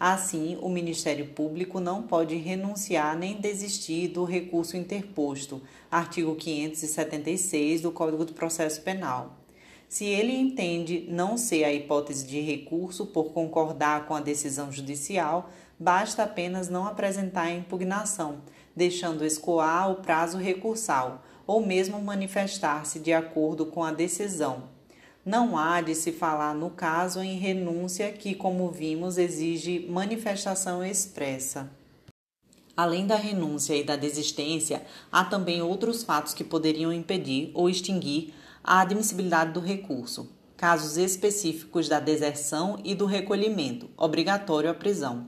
[0.00, 7.90] Assim, o Ministério Público não pode renunciar nem desistir do recurso interposto, artigo 576 do
[7.90, 9.36] Código do Processo Penal.
[9.88, 15.50] Se ele entende não ser a hipótese de recurso por concordar com a decisão judicial,
[15.76, 18.42] basta apenas não apresentar a impugnação,
[18.76, 24.77] deixando escoar o prazo recursal, ou mesmo manifestar-se de acordo com a decisão.
[25.28, 31.70] Não há de se falar no caso em renúncia que, como vimos, exige manifestação expressa.
[32.74, 38.32] Além da renúncia e da desistência, há também outros fatos que poderiam impedir ou extinguir
[38.64, 40.30] a admissibilidade do recurso.
[40.56, 45.26] Casos específicos da deserção e do recolhimento, obrigatório à prisão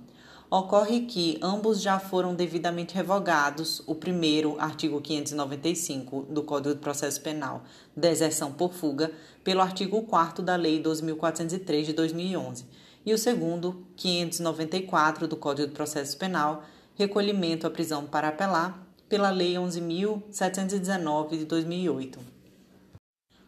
[0.52, 7.20] Ocorre que ambos já foram devidamente revogados, o primeiro, artigo 595 do Código de Processo
[7.20, 7.62] Penal,
[7.94, 9.12] deserção por fuga,
[9.44, 12.64] pelo artigo 4 da Lei 2403 de 2011,
[13.06, 16.64] e o segundo, 594 do Código de Processo Penal,
[16.96, 22.39] recolhimento à prisão para apelar, pela Lei 11.719 de 2008.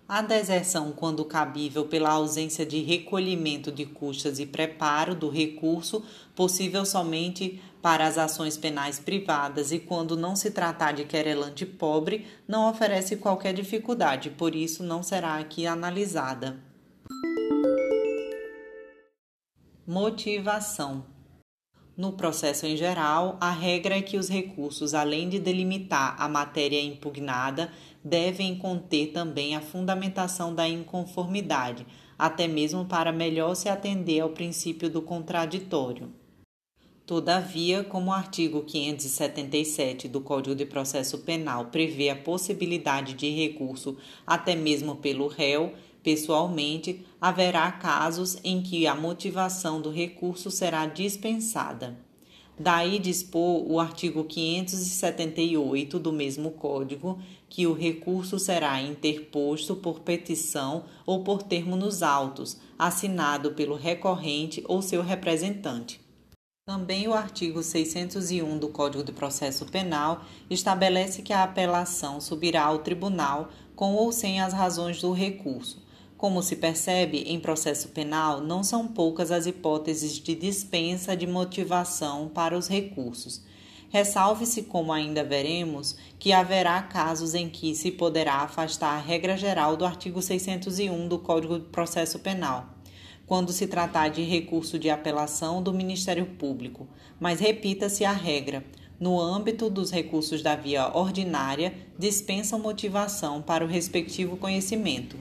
[0.09, 6.85] A deserção, quando cabível, pela ausência de recolhimento de custas e preparo do recurso, possível
[6.85, 12.69] somente para as ações penais privadas e quando não se tratar de querelante pobre, não
[12.69, 16.61] oferece qualquer dificuldade, por isso não será aqui analisada.
[19.87, 21.05] Motivação
[21.95, 26.81] no processo em geral, a regra é que os recursos, além de delimitar a matéria
[26.81, 27.71] impugnada,
[28.05, 31.87] devem conter também a fundamentação da inconformidade,
[32.19, 36.11] até mesmo para melhor se atender ao princípio do contraditório.
[37.05, 43.97] Todavia, como o artigo 577 do Código de Processo Penal prevê a possibilidade de recurso
[44.27, 51.99] até mesmo pelo réu, pessoalmente, haverá casos em que a motivação do recurso será dispensada.
[52.59, 57.19] Daí dispor o artigo 578 do mesmo Código
[57.53, 64.65] que o recurso será interposto por petição ou por termo nos autos, assinado pelo recorrente
[64.67, 66.01] ou seu representante.
[66.65, 72.79] Também o artigo 601 do Código de Processo Penal estabelece que a apelação subirá ao
[72.79, 75.83] tribunal com ou sem as razões do recurso,
[76.17, 82.31] como se percebe, em processo penal, não são poucas as hipóteses de dispensa de motivação
[82.31, 83.43] para os recursos.
[83.93, 89.77] Ressalve-se, como ainda veremos, que haverá casos em que se poderá afastar a regra geral
[89.77, 92.71] do artigo 601 do Código de Processo Penal,
[93.27, 96.89] quando se tratar de recurso de apelação do Ministério Público,
[97.21, 98.65] mas repita-se a regra.
[98.99, 105.19] No âmbito dos recursos da via ordinária, dispensam motivação para o respectivo conhecimento.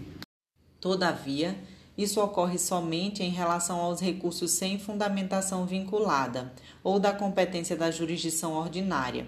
[0.79, 1.57] Todavia,
[1.97, 8.53] isso ocorre somente em relação aos recursos sem fundamentação vinculada ou da competência da jurisdição
[8.53, 9.27] ordinária.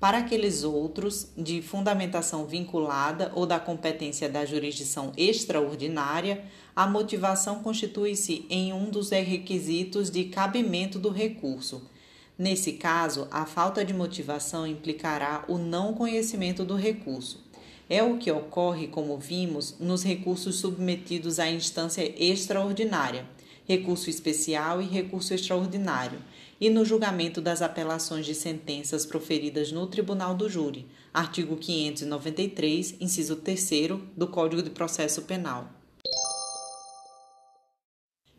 [0.00, 8.44] Para aqueles outros de fundamentação vinculada ou da competência da jurisdição extraordinária, a motivação constitui-se
[8.50, 11.90] em um dos requisitos de cabimento do recurso.
[12.36, 17.43] Nesse caso, a falta de motivação implicará o não conhecimento do recurso.
[17.88, 23.26] É o que ocorre, como vimos, nos recursos submetidos à instância extraordinária,
[23.66, 26.18] recurso especial e recurso extraordinário,
[26.60, 33.36] e no julgamento das apelações de sentenças proferidas no Tribunal do Júri, artigo 593, inciso
[33.36, 33.70] 3
[34.16, 35.68] do Código de Processo Penal.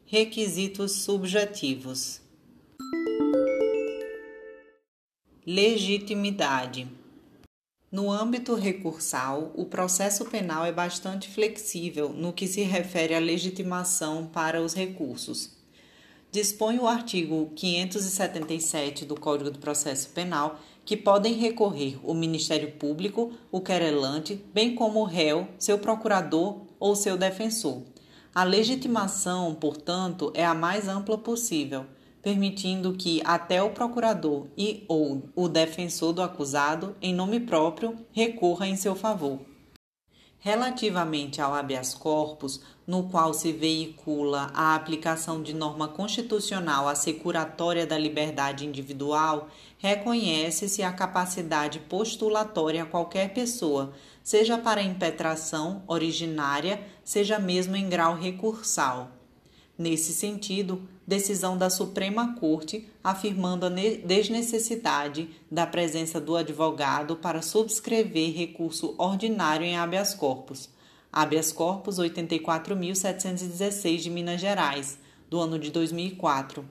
[0.06, 2.22] Requisitos subjetivos.
[5.46, 7.05] Legitimidade.
[7.96, 14.28] No âmbito recursal, o processo penal é bastante flexível no que se refere à legitimação
[14.34, 15.52] para os recursos.
[16.30, 23.32] Dispõe o artigo 577 do Código de Processo Penal que podem recorrer o Ministério Público,
[23.50, 27.82] o querelante, bem como o réu, seu procurador ou seu defensor.
[28.34, 31.86] A legitimação, portanto, é a mais ampla possível
[32.26, 38.68] permitindo que até o procurador e ou o defensor do acusado, em nome próprio, recorra
[38.68, 39.42] em seu favor.
[40.40, 47.96] Relativamente ao habeas corpus, no qual se veicula a aplicação de norma constitucional assecuratória da
[47.96, 57.76] liberdade individual, reconhece-se a capacidade postulatória a qualquer pessoa, seja para impetração originária, seja mesmo
[57.76, 59.12] em grau recursal.
[59.78, 68.36] Nesse sentido, decisão da Suprema Corte afirmando a desnecessidade da presença do advogado para subscrever
[68.36, 70.70] recurso ordinário em habeas corpus.
[71.12, 74.98] Habeas corpus 84.716 de Minas Gerais,
[75.30, 76.66] do ano de 2004.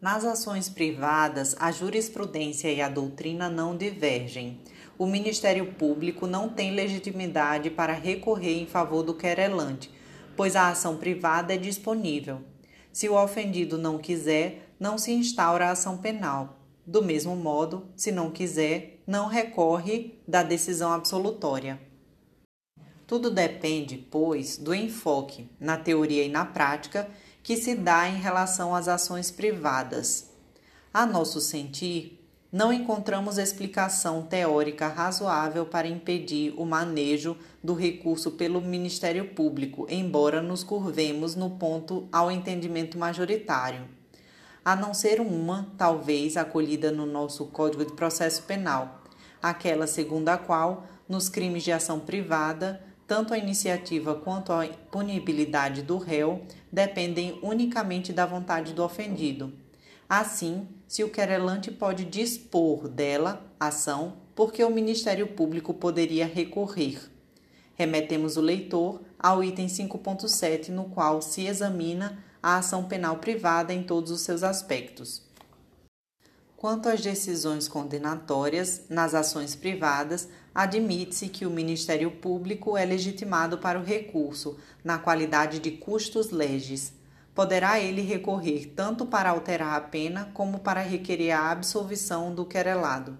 [0.00, 4.60] Nas ações privadas, a jurisprudência e a doutrina não divergem.
[4.98, 9.90] O Ministério Público não tem legitimidade para recorrer em favor do querelante
[10.36, 12.40] pois a ação privada é disponível.
[12.92, 16.58] Se o ofendido não quiser, não se instaura a ação penal.
[16.86, 21.80] Do mesmo modo, se não quiser, não recorre da decisão absolutória.
[23.06, 27.08] Tudo depende, pois, do enfoque, na teoria e na prática,
[27.42, 30.30] que se dá em relação às ações privadas.
[30.92, 32.21] A nosso sentir,
[32.52, 37.34] não encontramos explicação teórica razoável para impedir o manejo
[37.64, 43.88] do recurso pelo Ministério Público, embora nos curvemos no ponto ao entendimento majoritário.
[44.64, 49.02] a não ser uma, talvez, acolhida no nosso Código de Processo Penal,
[49.42, 55.82] aquela segundo a qual, nos crimes de ação privada, tanto a iniciativa quanto a punibilidade
[55.82, 59.52] do réu dependem unicamente da vontade do ofendido.
[60.08, 67.00] Assim, se o querelante pode dispor dela, ação, porque o Ministério Público poderia recorrer.
[67.74, 73.82] Remetemos o leitor ao item 5.7, no qual se examina a ação penal privada em
[73.82, 75.22] todos os seus aspectos.
[76.58, 83.80] Quanto às decisões condenatórias nas ações privadas, admite-se que o Ministério Público é legitimado para
[83.80, 86.92] o recurso na qualidade de custos legis.
[87.34, 93.16] Poderá ele recorrer tanto para alterar a pena como para requerer a absolvição do querelado.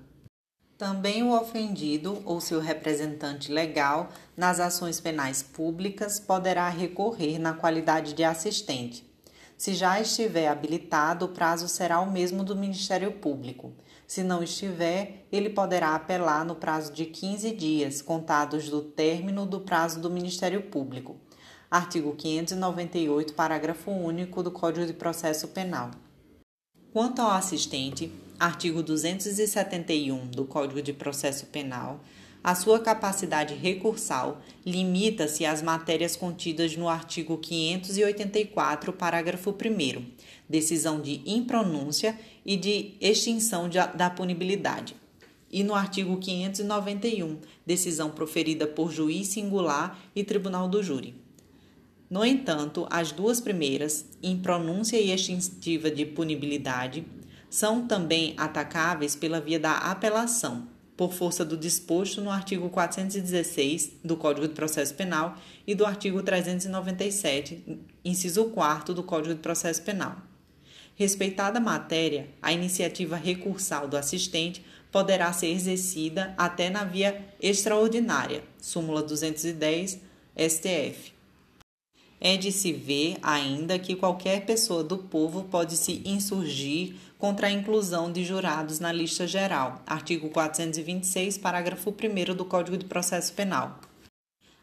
[0.76, 8.12] Também o ofendido ou seu representante legal nas ações penais públicas poderá recorrer na qualidade
[8.14, 9.10] de assistente.
[9.56, 13.72] Se já estiver habilitado, o prazo será o mesmo do Ministério Público.
[14.08, 19.60] Se não estiver, ele poderá apelar no prazo de 15 dias, contados do término do
[19.60, 21.16] prazo do Ministério Público.
[21.72, 25.90] Artigo 598, parágrafo único do Código de Processo Penal.
[26.92, 32.04] Quanto ao assistente, artigo 271 do Código de Processo Penal,
[32.44, 40.04] a sua capacidade recursal limita-se às matérias contidas no artigo 584, parágrafo 1,
[40.46, 44.94] decisão de impronúncia e de extinção de, da punibilidade,
[45.50, 51.31] e no artigo 591, decisão proferida por juiz singular e tribunal do júri.
[52.12, 57.06] No entanto, as duas primeiras, impronúncia e extintiva de punibilidade,
[57.48, 64.14] são também atacáveis pela via da apelação, por força do disposto no artigo 416 do
[64.14, 70.18] Código de Processo Penal e do artigo 397, inciso 4 do Código de Processo Penal.
[70.94, 78.44] Respeitada a matéria, a iniciativa recursal do assistente poderá ser exercida até na via extraordinária,
[78.60, 79.98] súmula 210,
[80.36, 81.21] STF.
[82.24, 87.50] É de se ver ainda que qualquer pessoa do povo pode se insurgir contra a
[87.50, 93.76] inclusão de jurados na lista geral, artigo 426, parágrafo 1 do Código de Processo Penal.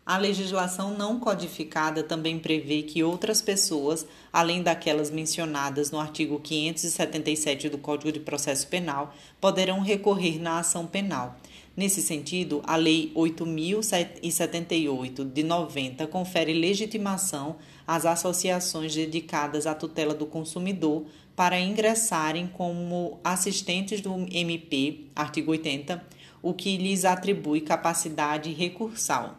[0.06, 7.68] A legislação não codificada também prevê que outras pessoas, além daquelas mencionadas no artigo 577
[7.68, 11.36] do Código de Processo Penal, poderão recorrer na ação penal
[11.80, 17.56] Nesse sentido, a Lei 8.078 de 90 confere legitimação
[17.88, 21.06] às associações dedicadas à tutela do consumidor
[21.38, 26.06] para ingressarem como assistentes do MP, artigo 80,
[26.42, 29.38] o que lhes atribui capacidade recursal.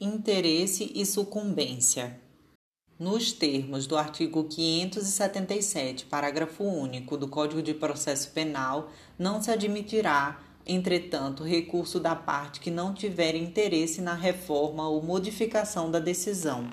[0.00, 2.20] Interesse e sucumbência.
[3.00, 10.38] Nos termos do artigo 577, parágrafo único do Código de Processo Penal, não se admitirá,
[10.66, 16.68] entretanto, recurso da parte que não tiver interesse na reforma ou modificação da decisão.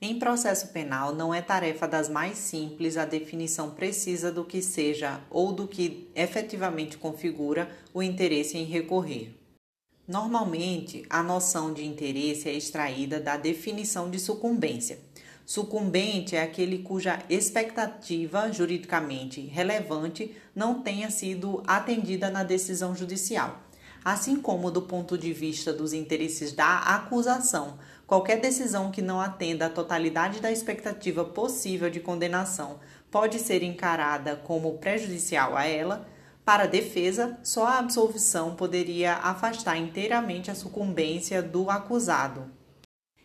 [0.00, 5.20] Em processo penal, não é tarefa das mais simples a definição precisa do que seja
[5.28, 9.36] ou do que efetivamente configura o interesse em recorrer.
[10.08, 14.98] Normalmente, a noção de interesse é extraída da definição de sucumbência
[15.44, 23.60] Sucumbente é aquele cuja expectativa juridicamente relevante não tenha sido atendida na decisão judicial.
[24.04, 29.66] Assim como do ponto de vista dos interesses da acusação, qualquer decisão que não atenda
[29.66, 32.80] à totalidade da expectativa possível de condenação
[33.10, 36.08] pode ser encarada como prejudicial a ela.
[36.44, 42.50] Para a defesa, só a absolvição poderia afastar inteiramente a sucumbência do acusado.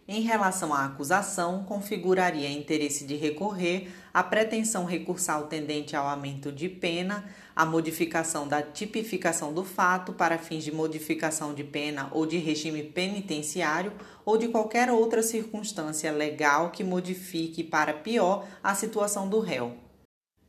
[0.09, 6.69] Em relação à acusação, configuraria interesse de recorrer a pretensão recursal tendente ao aumento de
[6.69, 12.37] pena, a modificação da tipificação do fato para fins de modificação de pena ou de
[12.37, 13.91] regime penitenciário
[14.23, 19.75] ou de qualquer outra circunstância legal que modifique para pior a situação do réu.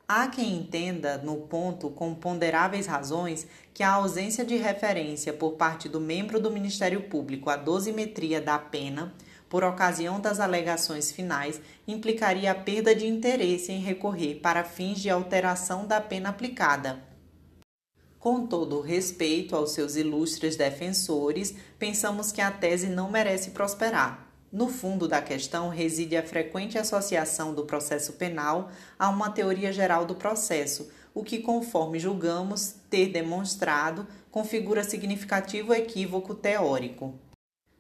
[0.07, 3.45] Há quem entenda, no ponto, com ponderáveis razões,
[3.75, 8.57] que a ausência de referência por parte do membro do Ministério Público à dosimetria da
[8.57, 9.13] pena
[9.49, 15.09] por ocasião das alegações finais, implicaria a perda de interesse em recorrer para fins de
[15.11, 17.03] alteração da pena aplicada.
[18.19, 24.27] Com todo o respeito aos seus ilustres defensores, pensamos que a tese não merece prosperar.
[24.51, 30.05] No fundo da questão reside a frequente associação do processo penal a uma teoria geral
[30.05, 37.15] do processo, o que, conforme julgamos ter demonstrado, configura significativo equívoco teórico.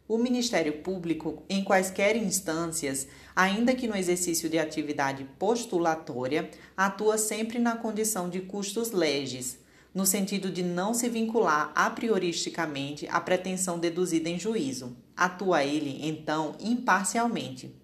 [0.08, 3.06] O Ministério Público, em quaisquer instâncias,
[3.36, 9.58] ainda que no exercício de atividade postulatória, atua sempre na condição de custos legis,
[9.94, 14.96] no sentido de não se vincular a prioristicamente à pretensão deduzida em juízo.
[15.14, 17.76] Atua ele, então, imparcialmente.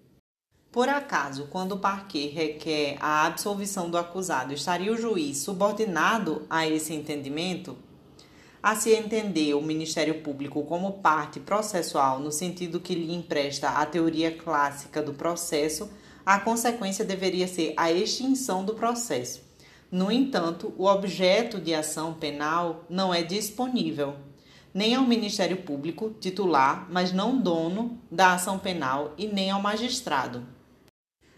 [0.71, 6.67] Por acaso, quando o parquet requer a absolvição do acusado, estaria o juiz subordinado a
[6.67, 7.77] esse entendimento?
[8.65, 13.85] A se entender o Ministério Público como parte processual no sentido que lhe empresta a
[13.85, 15.87] teoria clássica do processo,
[16.25, 19.43] a consequência deveria ser a extinção do processo.
[19.91, 24.15] No entanto, o objeto de ação penal não é disponível
[24.73, 30.43] nem ao Ministério Público titular, mas não dono da ação penal, e nem ao magistrado.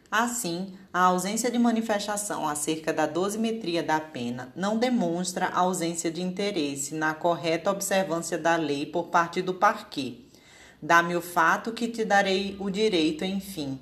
[0.10, 6.96] Assim, a ausência de manifestação acerca da dosimetria da pena não demonstra ausência de interesse
[6.96, 10.22] na correta observância da lei por parte do parquê.
[10.82, 13.80] Dá-me o fato que te darei o direito, enfim.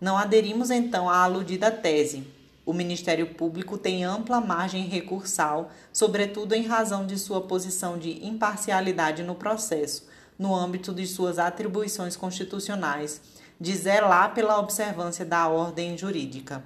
[0.00, 2.26] Não aderimos então à aludida tese.
[2.66, 9.22] O Ministério Público tem ampla margem recursal, sobretudo em razão de sua posição de imparcialidade
[9.22, 13.22] no processo, no âmbito de suas atribuições constitucionais
[13.60, 16.62] de zelar pela observância da ordem jurídica.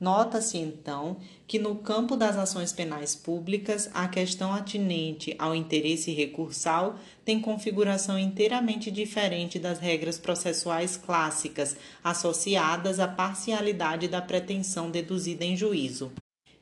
[0.00, 6.96] Nota-se, então, que no campo das ações penais públicas, a questão atinente ao interesse recursal
[7.24, 15.56] tem configuração inteiramente diferente das regras processuais clássicas associadas à parcialidade da pretensão deduzida em
[15.56, 16.12] juízo.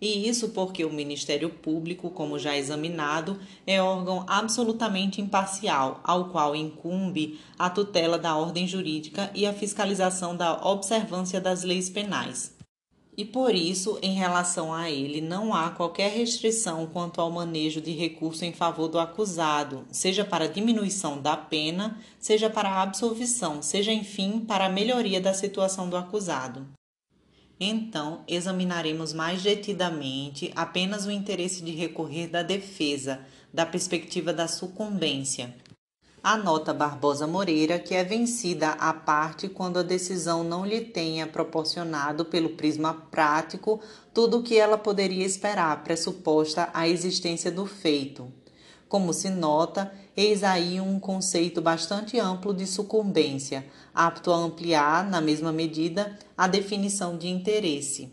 [0.01, 6.55] E isso porque o Ministério Público, como já examinado, é órgão absolutamente imparcial, ao qual
[6.55, 12.55] incumbe a tutela da ordem jurídica e a fiscalização da observância das leis penais.
[13.16, 17.92] E por isso, em relação a ele, não há qualquer restrição quanto ao manejo de
[17.92, 24.40] recurso em favor do acusado, seja para diminuição da pena, seja para absolvição, seja enfim
[24.40, 26.66] para a melhoria da situação do acusado.
[27.59, 33.20] Então, examinaremos mais detidamente apenas o interesse de recorrer da defesa,
[33.52, 35.54] da perspectiva da sucumbência.
[36.22, 42.24] Anota Barbosa Moreira que é vencida a parte quando a decisão não lhe tenha proporcionado,
[42.24, 43.80] pelo prisma prático,
[44.12, 48.30] tudo o que ela poderia esperar, pressuposta a existência do feito.
[48.89, 55.20] Como se nota, eis aí um conceito bastante amplo de sucumbência, apto a ampliar, na
[55.20, 58.09] mesma medida, a definição de interesse.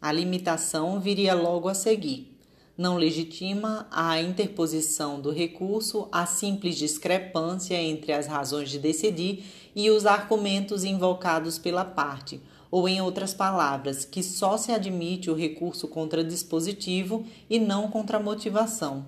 [0.00, 2.34] A limitação viria logo a seguir.
[2.76, 9.44] Não legitima a interposição do recurso a simples discrepância entre as razões de decidir
[9.76, 15.34] e os argumentos invocados pela parte, ou em outras palavras, que só se admite o
[15.34, 19.06] recurso contra dispositivo e não contra motivação.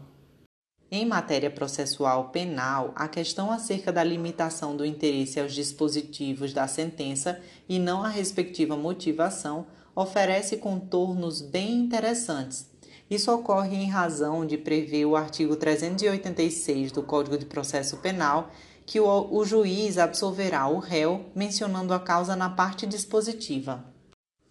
[0.88, 7.40] Em matéria processual penal, a questão acerca da limitação do interesse aos dispositivos da sentença
[7.68, 9.66] e não à respectiva motivação
[9.96, 12.70] oferece contornos bem interessantes.
[13.10, 18.50] Isso ocorre em razão de prever o artigo 386 do Código de Processo Penal,
[18.84, 23.84] que o, o juiz absolverá o réu mencionando a causa na parte dispositiva.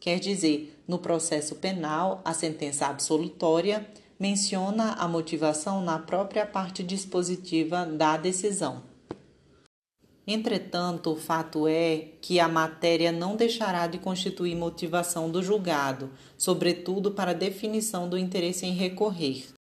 [0.02, 3.88] Quer dizer, no processo penal, a sentença absolutória
[4.20, 8.84] menciona a motivação na própria parte dispositiva da decisão.
[10.28, 17.12] Entretanto, o fato é que a matéria não deixará de constituir motivação do julgado, sobretudo
[17.12, 19.55] para definição do interesse em recorrer.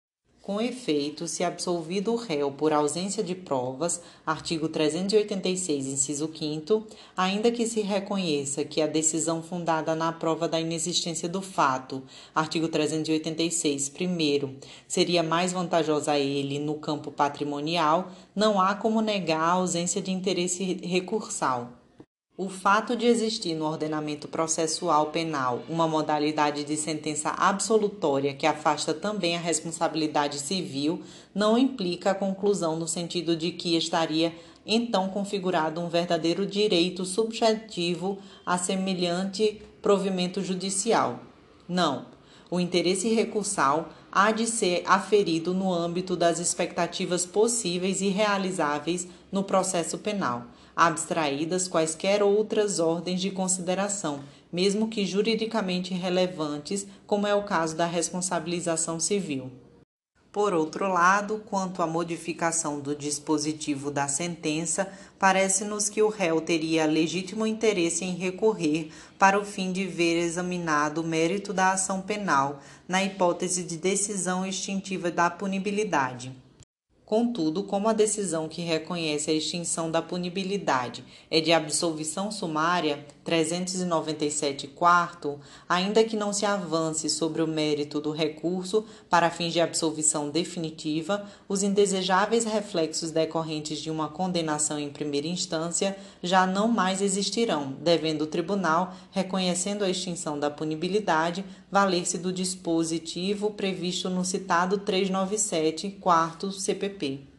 [0.43, 6.84] Com efeito, se absolvido o réu por ausência de provas, artigo 386, inciso 5,
[7.16, 12.03] ainda que se reconheça que a decisão fundada na prova da inexistência do fato,
[12.34, 14.57] artigo 386, primeiro,
[14.88, 20.11] seria mais vantajosa a ele no campo patrimonial, não há como negar a ausência de
[20.11, 21.82] interesse recursal.
[22.35, 28.95] O fato de existir no ordenamento processual penal uma modalidade de sentença absolutória que afasta
[28.95, 31.03] também a responsabilidade civil
[31.35, 38.18] não implica a conclusão no sentido de que estaria então configurado um verdadeiro direito subjetivo
[38.47, 41.20] a semelhante provimento judicial.
[41.68, 42.07] Não.
[42.51, 49.45] O interesse recursal há de ser aferido no âmbito das expectativas possíveis e realizáveis no
[49.45, 50.47] processo penal
[50.77, 54.20] abstraídas quaisquer outras ordens de consideração,
[54.53, 59.51] mesmo que juridicamente relevantes, como é o caso da responsabilização civil.
[60.33, 66.87] Por outro lado, quanto à modificação do dispositivo da sentença, parece-nos que o réu teria
[66.87, 72.62] legítimo interesse em recorrer para o fim de ver examinado o mérito da ação penal,
[72.89, 76.33] na hipótese de decisão extintiva da punibilidade.
[77.13, 84.66] Contudo, como a decisão que reconhece a extinção da punibilidade é de absolvição sumária 397
[84.68, 90.31] quarto, ainda que não se avance sobre o mérito do recurso para fins de absolvição
[90.31, 97.77] definitiva, os indesejáveis reflexos decorrentes de uma condenação em primeira instância já não mais existirão,
[97.81, 105.91] devendo o tribunal, reconhecendo a extinção da punibilidade, valer-se do dispositivo previsto no citado 397
[106.01, 107.32] quarto CPP.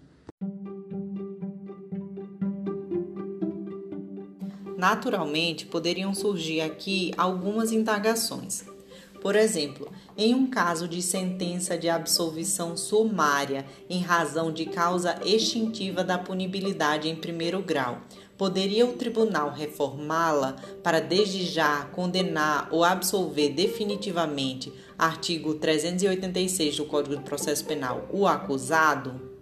[4.84, 8.66] Naturalmente, poderiam surgir aqui algumas indagações.
[9.22, 16.04] Por exemplo, em um caso de sentença de absolvição sumária em razão de causa extintiva
[16.04, 18.02] da punibilidade em primeiro grau,
[18.38, 24.70] poderia o tribunal reformá-la para desde já condenar ou absolver definitivamente,
[25.00, 29.33] artigo 386 do Código de Processo Penal, o acusado?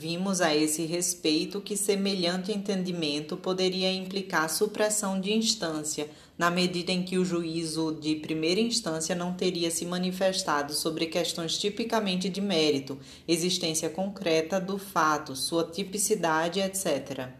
[0.00, 7.02] Vimos a esse respeito que semelhante entendimento poderia implicar supressão de instância, na medida em
[7.02, 12.96] que o juízo de primeira instância não teria se manifestado sobre questões tipicamente de mérito,
[13.26, 17.30] existência concreta do fato, sua tipicidade, etc.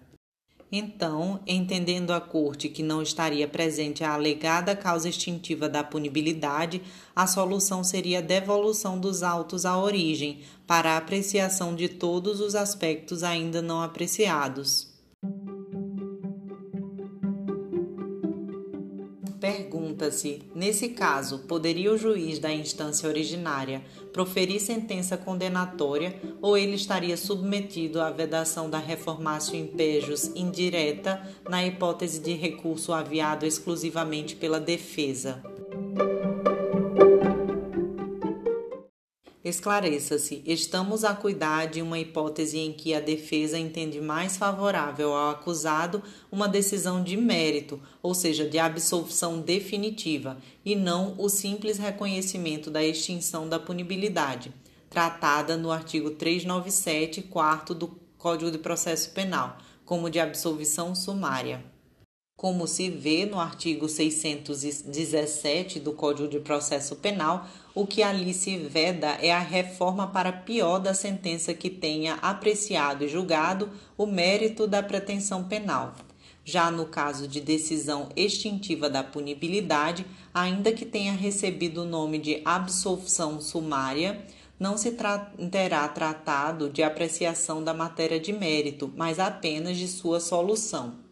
[0.71, 6.83] Então, entendendo a Corte que não estaria presente a alegada causa extintiva da punibilidade,
[7.17, 12.55] a solução seria a devolução dos autos à origem, para a apreciação de todos os
[12.55, 14.87] aspectos ainda não apreciados.
[19.41, 27.17] Pergunta-se: nesse caso, poderia o juiz da instância originária proferir sentença condenatória ou ele estaria
[27.17, 35.43] submetido à vedação da reformácio impejos indireta na hipótese de recurso aviado exclusivamente pela defesa?
[39.49, 45.31] Esclareça-se: estamos a cuidar de uma hipótese em que a defesa entende mais favorável ao
[45.31, 52.71] acusado uma decisão de mérito, ou seja, de absolvição definitiva, e não o simples reconhecimento
[52.71, 54.53] da extinção da punibilidade,
[54.91, 61.65] tratada no artigo 397, 4 do Código de Processo Penal, como de absolvição sumária.
[62.39, 68.57] Como se vê no artigo 617 do Código de Processo Penal, o que ali se
[68.57, 74.69] veda é a reforma para pior da sentença que tenha apreciado e julgado o mérito
[74.69, 75.97] da pretensão penal.
[76.45, 82.41] Já no caso de decisão extintiva da punibilidade, ainda que tenha recebido o nome de
[82.45, 84.25] absolvição sumária,
[84.61, 85.19] não se tra
[85.51, 91.08] terá tratado de apreciação da matéria de mérito, mas apenas de sua solução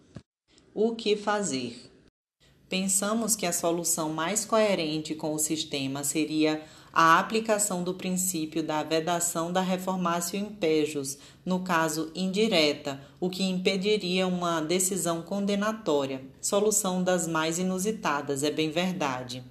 [0.76, 1.90] o que fazer.
[2.68, 6.62] Pensamos que a solução mais coerente com o sistema seria
[6.92, 11.16] a aplicação do princípio da vedação da reformácio impejus,
[11.46, 16.22] no caso indireta, o que impediria uma decisão condenatória.
[16.42, 19.42] Solução das mais inusitadas, é bem verdade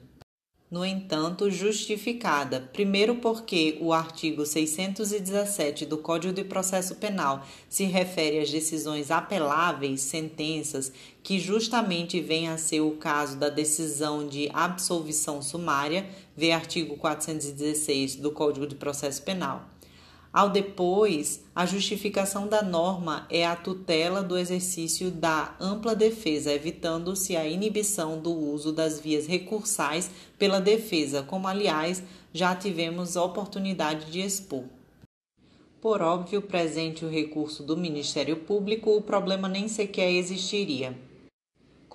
[0.75, 2.59] no entanto, justificada.
[2.73, 10.01] Primeiro, porque o artigo 617 do Código de Processo Penal se refere às decisões apeláveis,
[10.01, 10.91] sentenças,
[11.25, 16.07] que justamente vem a ser o caso da decisão de absolvição sumária,
[16.37, 19.67] vê artigo 416 do Código de Processo Penal.
[20.31, 27.35] Ao depois, a justificação da norma é a tutela do exercício da ampla defesa, evitando-se
[27.35, 34.21] a inibição do uso das vias recursais pela defesa, como aliás já tivemos oportunidade de
[34.21, 34.65] expor.
[35.81, 40.95] Por óbvio, presente o recurso do Ministério Público, o problema nem sequer existiria.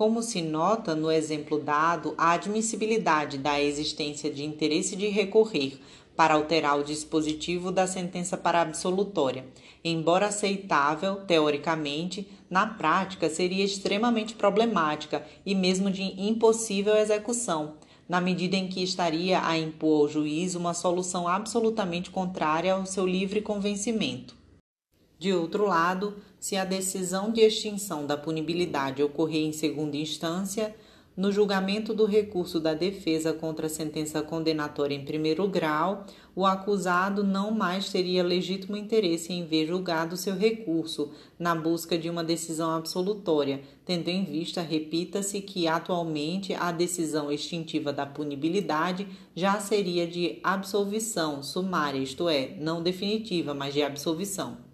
[0.01, 5.79] Como se nota no exemplo dado, a admissibilidade da existência de interesse de recorrer
[6.15, 9.45] para alterar o dispositivo da sentença para absolutória.
[9.83, 17.75] Embora aceitável, teoricamente, na prática seria extremamente problemática e mesmo de impossível execução,
[18.09, 23.05] na medida em que estaria a impor ao juiz uma solução absolutamente contrária ao seu
[23.05, 24.40] livre convencimento.
[25.21, 30.75] De outro lado, se a decisão de extinção da punibilidade ocorrer em segunda instância,
[31.15, 37.23] no julgamento do recurso da defesa contra a sentença condenatória em primeiro grau, o acusado
[37.23, 42.71] não mais teria legítimo interesse em ver julgado seu recurso na busca de uma decisão
[42.71, 50.39] absolutória, tendo em vista, repita-se, que atualmente a decisão extintiva da punibilidade já seria de
[50.43, 54.70] absolvição sumária, isto é, não definitiva, mas de absolvição.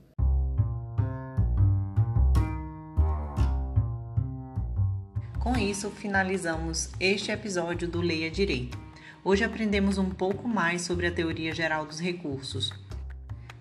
[5.47, 8.77] Com isso, finalizamos este episódio do Leia Direito.
[9.23, 12.73] Hoje aprendemos um pouco mais sobre a teoria geral dos recursos.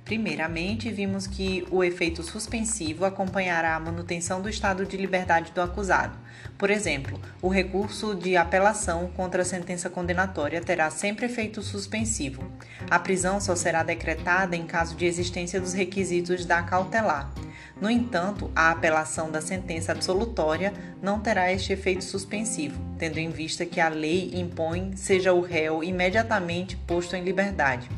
[0.07, 6.17] Primeiramente, vimos que o efeito suspensivo acompanhará a manutenção do estado de liberdade do acusado.
[6.57, 12.49] Por exemplo, o recurso de apelação contra a sentença condenatória terá sempre efeito suspensivo.
[12.89, 17.33] A prisão só será decretada em caso de existência dos requisitos da cautelar.
[17.81, 23.67] No entanto, a apelação da sentença absolutória não terá este efeito suspensivo, tendo em vista
[23.67, 27.89] que a lei impõe seja o réu imediatamente posto em liberdade.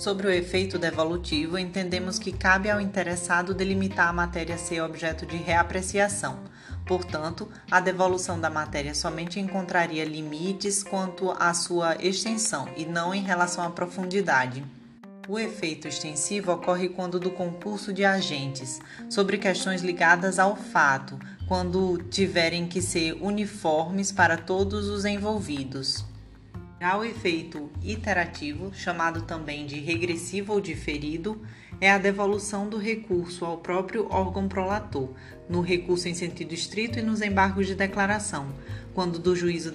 [0.00, 5.36] Sobre o efeito devolutivo, entendemos que cabe ao interessado delimitar a matéria ser objeto de
[5.36, 6.38] reapreciação.
[6.86, 13.22] Portanto, a devolução da matéria somente encontraria limites quanto à sua extensão e não em
[13.22, 14.64] relação à profundidade.
[15.28, 18.80] O efeito extensivo ocorre quando do concurso de agentes,
[19.10, 26.08] sobre questões ligadas ao fato, quando tiverem que ser uniformes para todos os envolvidos.
[26.82, 31.40] O efeito iterativo, chamado também de regressivo ou diferido,
[31.78, 35.10] é a devolução do recurso ao próprio órgão prolator,
[35.46, 38.48] no recurso em sentido estrito e nos embargos de declaração,
[38.94, 39.70] quando do juízo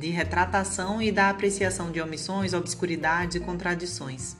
[0.00, 4.36] de retratação e da apreciação de omissões, obscuridades e contradições.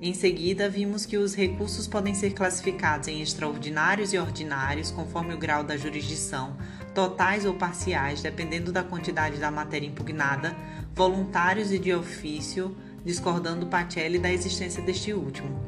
[0.00, 5.38] Em seguida, vimos que os recursos podem ser classificados em extraordinários e ordinários, conforme o
[5.38, 6.56] grau da jurisdição,
[6.92, 10.56] totais ou parciais, dependendo da quantidade da matéria impugnada,
[10.94, 15.60] voluntários e de ofício, discordando Pacelli da existência deste último.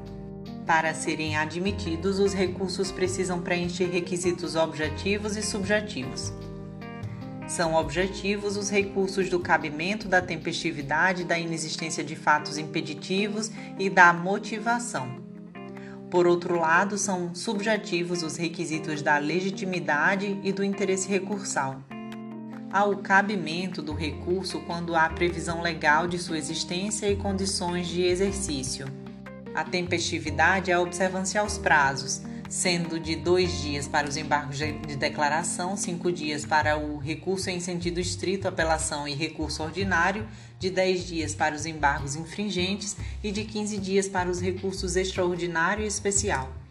[0.67, 6.33] Para serem admitidos, os recursos precisam preencher requisitos objetivos e subjetivos.
[7.47, 14.13] São objetivos os recursos do cabimento, da tempestividade, da inexistência de fatos impeditivos e da
[14.15, 15.23] motivação.
[16.11, 21.83] Por outro lado, são subjetivos os requisitos da legitimidade e do interesse recursal.
[22.75, 28.03] Há o cabimento do recurso quando há previsão legal de sua existência e condições de
[28.03, 28.89] exercício.
[29.55, 34.97] A tempestividade é a observância aos prazos sendo de dois dias para os embargos de
[34.97, 40.27] declaração, cinco dias para o recurso em sentido estrito, apelação e recurso ordinário,
[40.59, 45.85] de dez dias para os embargos infringentes e de 15 dias para os recursos extraordinário
[45.85, 46.64] e especial.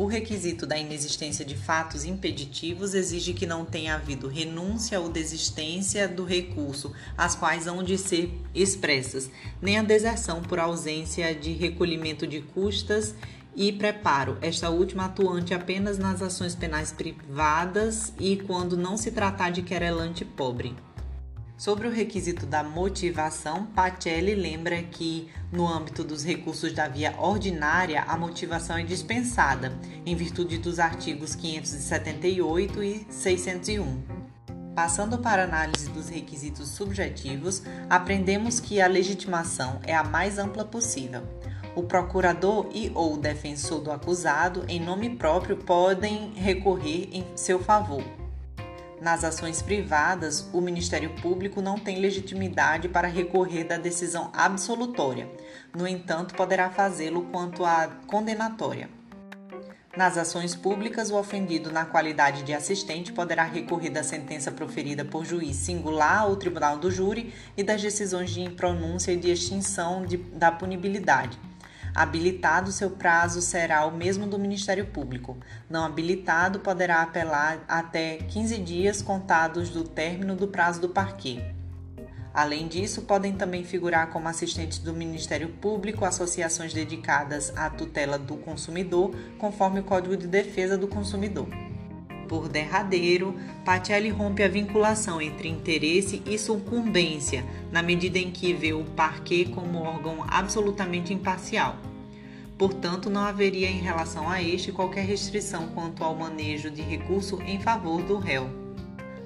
[0.00, 6.08] O requisito da inexistência de fatos impeditivos exige que não tenha havido renúncia ou desistência
[6.08, 9.30] do recurso, as quais hão de ser expressas,
[9.60, 13.14] nem a deserção por ausência de recolhimento de custas
[13.54, 19.50] e preparo, esta última atuante apenas nas ações penais privadas e quando não se tratar
[19.50, 20.74] de querelante pobre.
[21.60, 28.02] Sobre o requisito da motivação, Pacelli lembra que, no âmbito dos recursos da via ordinária,
[28.08, 29.70] a motivação é dispensada,
[30.06, 34.02] em virtude dos artigos 578 e 601.
[34.74, 40.64] Passando para a análise dos requisitos subjetivos, aprendemos que a legitimação é a mais ampla
[40.64, 41.24] possível
[41.76, 48.19] o procurador e ou defensor do acusado, em nome próprio, podem recorrer em seu favor.
[49.00, 55.26] Nas ações privadas, o Ministério Público não tem legitimidade para recorrer da decisão absolutória.
[55.74, 58.90] No entanto, poderá fazê-lo quanto à condenatória.
[59.96, 65.24] Nas ações públicas, o ofendido, na qualidade de assistente, poderá recorrer da sentença proferida por
[65.24, 70.18] juiz singular ou tribunal do júri e das decisões de impronúncia e de extinção de,
[70.18, 71.38] da punibilidade
[71.94, 75.36] Habilitado, seu prazo será o mesmo do Ministério Público.
[75.68, 81.40] Não habilitado, poderá apelar até 15 dias contados do término do prazo do parquê.
[82.32, 88.36] Além disso, podem também figurar como assistentes do Ministério Público associações dedicadas à tutela do
[88.36, 91.48] consumidor, conforme o Código de Defesa do Consumidor.
[92.30, 98.72] Por derradeiro, Pacelli rompe a vinculação entre interesse e sucumbência, na medida em que vê
[98.72, 101.74] o parquet como órgão absolutamente imparcial.
[102.56, 107.58] Portanto, não haveria em relação a este qualquer restrição quanto ao manejo de recurso em
[107.58, 108.48] favor do réu.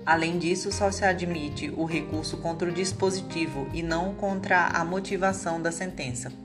[0.06, 5.60] Além disso, só se admite o recurso contra o dispositivo e não contra a motivação
[5.60, 6.43] da sentença.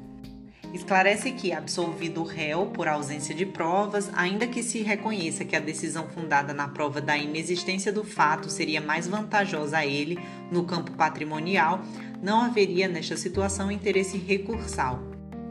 [0.73, 5.59] Esclarece que, absolvido o réu por ausência de provas, ainda que se reconheça que a
[5.59, 10.19] decisão fundada na prova da inexistência do fato seria mais vantajosa a ele
[10.51, 11.81] no campo patrimonial,
[12.21, 15.01] não haveria nesta situação interesse recursal.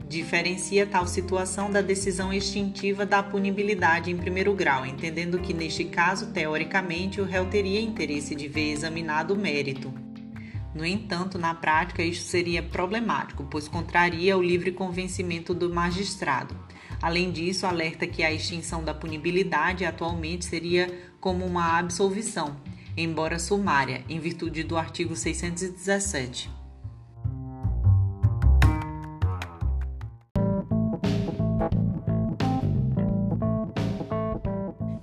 [0.08, 6.28] Diferencia tal situação da decisão extintiva da punibilidade em primeiro grau, entendendo que, neste caso,
[6.28, 9.92] teoricamente, o réu teria interesse de ver examinado o mérito.
[10.74, 16.56] No entanto, na prática, isso seria problemático, pois contraria o livre convencimento do magistrado.
[17.00, 22.56] Além disso, alerta que a extinção da punibilidade atualmente seria como uma absolvição,
[22.96, 26.50] embora sumária, em virtude do artigo 617.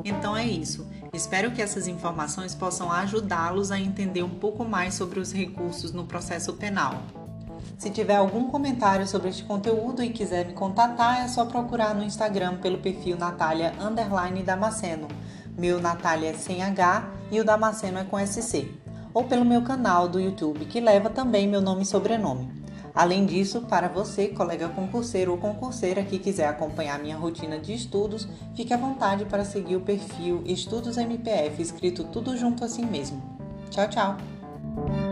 [0.04, 0.88] Então é isso.
[1.16, 6.04] Espero que essas informações possam ajudá-los a entender um pouco mais sobre os recursos no
[6.04, 7.04] processo penal.
[7.78, 12.04] Se tiver algum comentário sobre este conteúdo e quiser me contatar, é só procurar no
[12.04, 13.74] Instagram pelo perfil Natália
[14.46, 15.08] Damasceno.
[15.58, 18.70] Meu Natália é sem H e o Damasceno é com SC.
[19.14, 22.65] Ou pelo meu canal do YouTube, que leva também meu nome e sobrenome.
[22.96, 28.26] Além disso, para você, colega concurseiro ou concurseira que quiser acompanhar minha rotina de estudos,
[28.56, 33.22] fique à vontade para seguir o perfil Estudos MPF, escrito tudo junto assim mesmo.
[33.70, 35.05] Tchau, tchau!